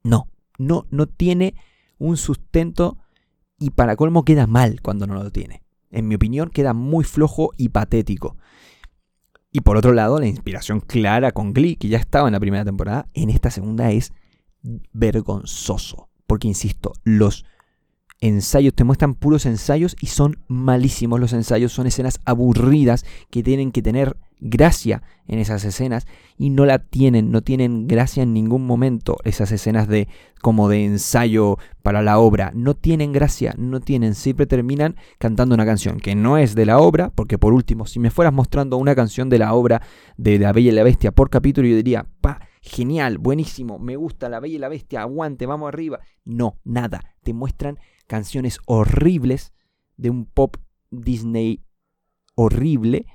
No, 0.03 0.29
no, 0.59 0.87
no 0.91 1.07
tiene 1.07 1.55
un 1.99 2.17
sustento 2.17 2.99
y 3.59 3.71
para 3.71 3.97
colmo 3.97 4.25
queda 4.25 4.47
mal 4.47 4.81
cuando 4.83 5.07
no 5.07 5.15
lo 5.15 5.31
tiene. 5.31 5.63
En 5.91 6.09
mi 6.09 6.17
opinión 6.17 6.51
queda 6.51 6.73
muy 6.73 7.05
flojo 7.05 7.53
y 7.57 7.69
patético. 7.69 8.37
Y 9.53 9.61
por 9.61 9.77
otro 9.77 9.93
lado, 9.93 10.19
la 10.19 10.27
inspiración 10.27 10.81
clara 10.81 11.33
con 11.33 11.53
Glee, 11.53 11.77
que 11.77 11.89
ya 11.89 11.99
estaba 11.99 12.27
en 12.27 12.33
la 12.33 12.41
primera 12.41 12.65
temporada, 12.65 13.09
en 13.13 13.29
esta 13.29 13.51
segunda 13.51 13.91
es 13.91 14.13
vergonzoso. 14.93 16.09
Porque, 16.27 16.49
insisto, 16.49 16.95
los 17.05 17.45
ensayos 18.23 18.73
te 18.73 18.85
muestran 18.85 19.15
puros 19.15 19.45
ensayos 19.47 19.97
y 20.01 20.07
son 20.07 20.39
malísimos 20.47 21.21
los 21.21 21.33
ensayos. 21.33 21.73
Son 21.73 21.87
escenas 21.87 22.21
aburridas 22.25 23.05
que 23.31 23.43
tienen 23.43 23.73
que 23.73 23.83
tener 23.83 24.17
gracia 24.41 25.03
en 25.29 25.39
esas 25.39 25.65
escenas 25.65 26.07
y 26.37 26.51
no 26.51 26.65
la 26.65 26.79
tienen, 26.79 27.31
no 27.31 27.43
tienen 27.43 27.87
gracia 27.87 28.23
en 28.23 28.33
ningún 28.33 28.67
momento 28.67 29.17
esas 29.25 29.53
escenas 29.53 29.87
de 29.87 30.09
como 30.41 30.69
de 30.69 30.85
ensayo 30.85 31.59
para 31.83 32.03
la 32.03 32.19
obra, 32.19 32.51
no 32.55 32.75
tienen 32.75 33.13
gracia, 33.13 33.55
no 33.57 33.81
tienen, 33.81 34.17
siempre 34.17 34.47
terminan 34.47 34.97
cantando 35.19 35.55
una 35.55 35.65
canción 35.65 36.01
que 36.01 36.17
no 36.17 36.39
es 36.39 36.57
de 36.57 36.67
la 36.67 36.79
obra, 36.79 37.11
porque 37.15 37.39
por 37.39 37.53
último, 37.53 37.87
si 37.87 38.01
me 38.01 38.11
fueras 38.11 38.35
mostrando 38.35 38.77
una 38.77 38.97
canción 38.97 39.29
de 39.29 39.39
la 39.39 39.55
obra 39.55 39.83
de 40.17 40.39
La 40.41 40.53
Bella 40.53 40.73
y 40.73 40.75
la 40.75 40.83
Bestia 40.83 41.13
por 41.13 41.31
capítulo, 41.31 41.69
yo 41.69 41.77
diría, 41.77 42.07
pa, 42.21 42.41
genial, 42.63 43.19
buenísimo, 43.19 43.79
me 43.79 43.97
gusta 43.97 44.29
La 44.29 44.41
Bella 44.41 44.55
y 44.55 44.59
la 44.59 44.69
Bestia, 44.69 45.03
aguante, 45.03 45.47
vamos 45.47 45.69
arriba. 45.69 46.01
No, 46.25 46.59
nada, 46.65 47.17
te 47.23 47.35
muestran 47.35 47.79
canciones 48.07 48.59
horribles 48.67 49.53
de 49.97 50.11
un 50.11 50.25
pop 50.25 50.57
Disney 50.91 51.65
horrible 52.35 53.07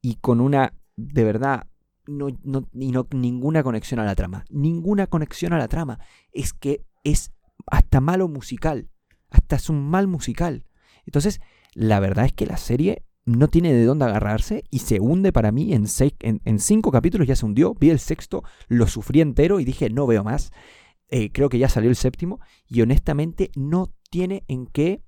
y 0.00 0.16
con 0.16 0.40
una, 0.40 0.72
de 0.96 1.24
verdad, 1.24 1.66
no, 2.06 2.28
no, 2.42 2.66
no, 2.72 3.08
ninguna 3.12 3.62
conexión 3.62 4.00
a 4.00 4.04
la 4.04 4.14
trama. 4.14 4.44
Ninguna 4.50 5.06
conexión 5.06 5.52
a 5.52 5.58
la 5.58 5.68
trama. 5.68 5.98
Es 6.32 6.52
que 6.52 6.84
es 7.02 7.32
hasta 7.66 8.00
malo 8.00 8.28
musical. 8.28 8.90
Hasta 9.30 9.56
es 9.56 9.68
un 9.68 9.88
mal 9.88 10.06
musical. 10.06 10.64
Entonces, 11.06 11.40
la 11.72 12.00
verdad 12.00 12.26
es 12.26 12.32
que 12.32 12.46
la 12.46 12.56
serie 12.56 13.04
no 13.24 13.48
tiene 13.48 13.72
de 13.72 13.84
dónde 13.84 14.04
agarrarse 14.04 14.64
y 14.70 14.80
se 14.80 15.00
hunde 15.00 15.32
para 15.32 15.52
mí 15.52 15.72
en, 15.72 15.86
seis, 15.88 16.12
en, 16.20 16.58
cinco 16.58 16.90
capítulos 16.90 17.26
ya 17.26 17.36
se 17.36 17.46
hundió. 17.46 17.74
Vi 17.74 17.90
el 17.90 17.98
sexto, 17.98 18.44
lo 18.68 18.86
sufrí 18.86 19.20
entero 19.20 19.60
y 19.60 19.64
dije, 19.64 19.90
no 19.90 20.06
veo 20.06 20.24
más. 20.24 20.52
Eh, 21.08 21.30
creo 21.32 21.48
que 21.48 21.58
ya 21.58 21.68
salió 21.68 21.90
el 21.90 21.96
séptimo 21.96 22.40
y 22.66 22.82
honestamente 22.82 23.50
no 23.54 23.92
tiene 24.10 24.44
en 24.48 24.66
qué 24.66 25.02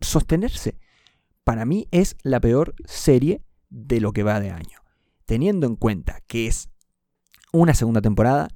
sostenerse. 0.00 0.78
Para 1.44 1.64
mí 1.64 1.88
es 1.90 2.16
la 2.22 2.40
peor 2.40 2.74
serie 2.84 3.42
de 3.70 4.00
lo 4.00 4.12
que 4.12 4.22
va 4.22 4.40
de 4.40 4.50
año. 4.50 4.80
Teniendo 5.24 5.66
en 5.66 5.76
cuenta 5.76 6.20
que 6.26 6.46
es 6.46 6.70
una 7.52 7.74
segunda 7.74 8.00
temporada, 8.02 8.48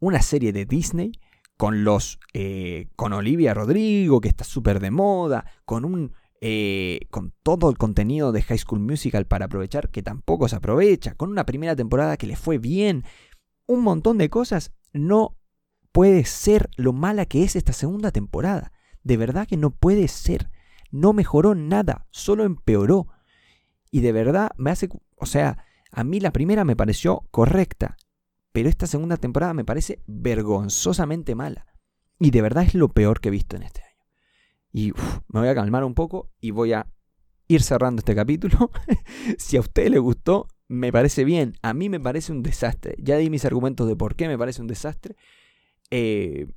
una 0.00 0.22
serie 0.22 0.52
de 0.52 0.64
Disney, 0.64 1.12
con 1.56 1.84
los. 1.84 2.18
Eh, 2.34 2.88
con 2.96 3.12
Olivia 3.12 3.54
Rodrigo, 3.54 4.20
que 4.20 4.28
está 4.28 4.44
súper 4.44 4.80
de 4.80 4.90
moda, 4.90 5.44
con 5.64 5.84
un. 5.84 6.12
Eh, 6.42 7.00
con 7.10 7.32
todo 7.42 7.70
el 7.70 7.78
contenido 7.78 8.30
de 8.30 8.42
High 8.42 8.58
School 8.58 8.80
Musical 8.80 9.26
para 9.26 9.46
aprovechar, 9.46 9.88
que 9.88 10.02
tampoco 10.02 10.48
se 10.48 10.56
aprovecha, 10.56 11.14
con 11.14 11.30
una 11.30 11.46
primera 11.46 11.74
temporada 11.74 12.16
que 12.16 12.26
le 12.26 12.36
fue 12.36 12.58
bien, 12.58 13.04
un 13.66 13.82
montón 13.82 14.18
de 14.18 14.28
cosas, 14.28 14.72
no 14.92 15.36
puede 15.92 16.24
ser 16.24 16.68
lo 16.76 16.92
mala 16.92 17.24
que 17.24 17.42
es 17.42 17.56
esta 17.56 17.72
segunda 17.72 18.10
temporada. 18.10 18.72
De 19.02 19.16
verdad 19.16 19.46
que 19.46 19.56
no 19.56 19.70
puede 19.70 20.08
ser. 20.08 20.50
No 20.90 21.12
mejoró 21.12 21.54
nada, 21.54 22.06
solo 22.10 22.44
empeoró. 22.44 23.08
Y 23.90 24.00
de 24.00 24.12
verdad 24.12 24.50
me 24.58 24.70
hace, 24.70 24.88
o 25.16 25.26
sea, 25.26 25.64
a 25.90 26.04
mí 26.04 26.20
la 26.20 26.32
primera 26.32 26.64
me 26.64 26.76
pareció 26.76 27.26
correcta, 27.30 27.96
pero 28.52 28.68
esta 28.68 28.86
segunda 28.86 29.16
temporada 29.16 29.54
me 29.54 29.64
parece 29.64 30.02
vergonzosamente 30.06 31.34
mala. 31.34 31.66
Y 32.18 32.30
de 32.30 32.42
verdad 32.42 32.64
es 32.64 32.74
lo 32.74 32.88
peor 32.88 33.20
que 33.20 33.28
he 33.28 33.32
visto 33.32 33.56
en 33.56 33.62
este 33.62 33.85
Y 34.76 34.92
me 35.32 35.40
voy 35.40 35.48
a 35.48 35.54
calmar 35.54 35.84
un 35.84 35.94
poco 35.94 36.28
y 36.38 36.50
voy 36.50 36.74
a 36.74 36.86
ir 37.48 37.62
cerrando 37.62 38.00
este 38.00 38.14
capítulo. 38.14 38.70
si 39.38 39.56
a 39.56 39.60
usted 39.60 39.88
le 39.88 39.98
gustó, 39.98 40.48
me 40.68 40.92
parece 40.92 41.24
bien. 41.24 41.54
A 41.62 41.72
mí 41.72 41.88
me 41.88 41.98
parece 41.98 42.30
un 42.30 42.42
desastre. 42.42 42.94
Ya 42.98 43.16
di 43.16 43.30
mis 43.30 43.46
argumentos 43.46 43.88
de 43.88 43.96
por 43.96 44.16
qué 44.16 44.28
me 44.28 44.36
parece 44.36 44.60
un 44.60 44.66
desastre. 44.66 45.16
Eh, 45.90 46.52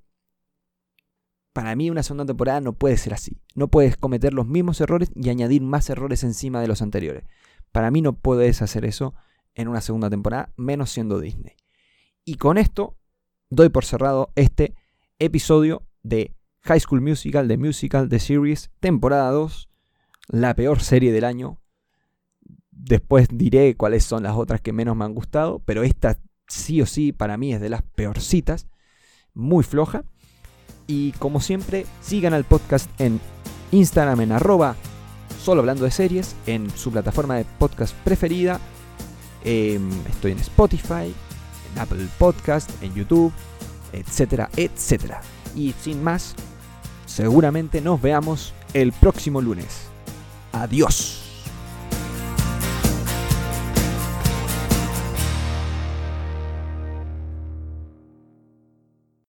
para 1.53 1.73
mí 1.77 1.89
una 1.89 2.03
segunda 2.03 2.25
temporada 2.25 2.59
no 2.59 2.73
puede 2.73 2.97
ser 2.97 3.13
así. 3.13 3.37
No 3.55 3.69
puedes 3.69 3.95
cometer 3.95 4.33
los 4.33 4.45
mismos 4.45 4.81
errores 4.81 5.13
y 5.15 5.29
añadir 5.29 5.61
más 5.61 5.89
errores 5.89 6.25
encima 6.25 6.59
de 6.59 6.67
los 6.67 6.81
anteriores. 6.81 7.23
Para 7.71 7.89
mí 7.89 8.01
no 8.01 8.17
puedes 8.17 8.61
hacer 8.61 8.83
eso 8.83 9.13
en 9.53 9.69
una 9.69 9.79
segunda 9.79 10.09
temporada, 10.09 10.51
menos 10.57 10.91
siendo 10.91 11.21
Disney. 11.21 11.55
Y 12.25 12.35
con 12.35 12.57
esto 12.57 12.97
doy 13.49 13.69
por 13.69 13.85
cerrado 13.85 14.33
este 14.35 14.75
episodio 15.19 15.87
de 16.03 16.35
High 16.63 16.79
School 16.79 17.01
Musical, 17.01 17.47
The 17.47 17.57
Musical, 17.57 18.09
The 18.09 18.19
Series, 18.19 18.71
temporada 18.79 19.31
2, 19.31 19.69
la 20.27 20.53
peor 20.55 20.81
serie 20.81 21.11
del 21.11 21.23
año. 21.23 21.61
Después 22.71 23.27
diré 23.31 23.75
cuáles 23.75 24.03
son 24.03 24.23
las 24.23 24.35
otras 24.35 24.61
que 24.61 24.73
menos 24.73 24.95
me 24.95 25.05
han 25.05 25.13
gustado, 25.13 25.59
pero 25.65 25.83
esta 25.83 26.17
sí 26.47 26.81
o 26.81 26.85
sí 26.85 27.11
para 27.11 27.37
mí 27.37 27.53
es 27.53 27.61
de 27.61 27.69
las 27.69 27.83
peorcitas, 27.83 28.67
muy 29.33 29.63
floja. 29.63 30.03
Y 30.87 31.11
como 31.13 31.39
siempre, 31.39 31.85
sigan 32.01 32.33
al 32.33 32.45
podcast 32.45 32.89
en 32.99 33.19
Instagram 33.71 34.21
en 34.21 34.31
arroba 34.31 34.75
solo 35.39 35.61
hablando 35.61 35.85
de 35.85 35.91
series, 35.91 36.35
en 36.45 36.69
su 36.69 36.91
plataforma 36.91 37.35
de 37.35 37.45
podcast 37.57 37.95
preferida. 38.03 38.59
Em, 39.43 39.89
estoy 40.07 40.33
en 40.33 40.39
Spotify, 40.39 41.13
en 41.71 41.79
Apple 41.79 42.07
Podcast, 42.17 42.69
en 42.83 42.93
YouTube, 42.93 43.31
etcétera, 43.93 44.49
etcétera. 44.55 45.21
Y 45.55 45.73
sin 45.81 46.03
más, 46.03 46.35
seguramente 47.05 47.81
nos 47.81 48.01
veamos 48.01 48.53
el 48.73 48.91
próximo 48.91 49.41
lunes. 49.41 49.87
Adiós. 50.51 51.28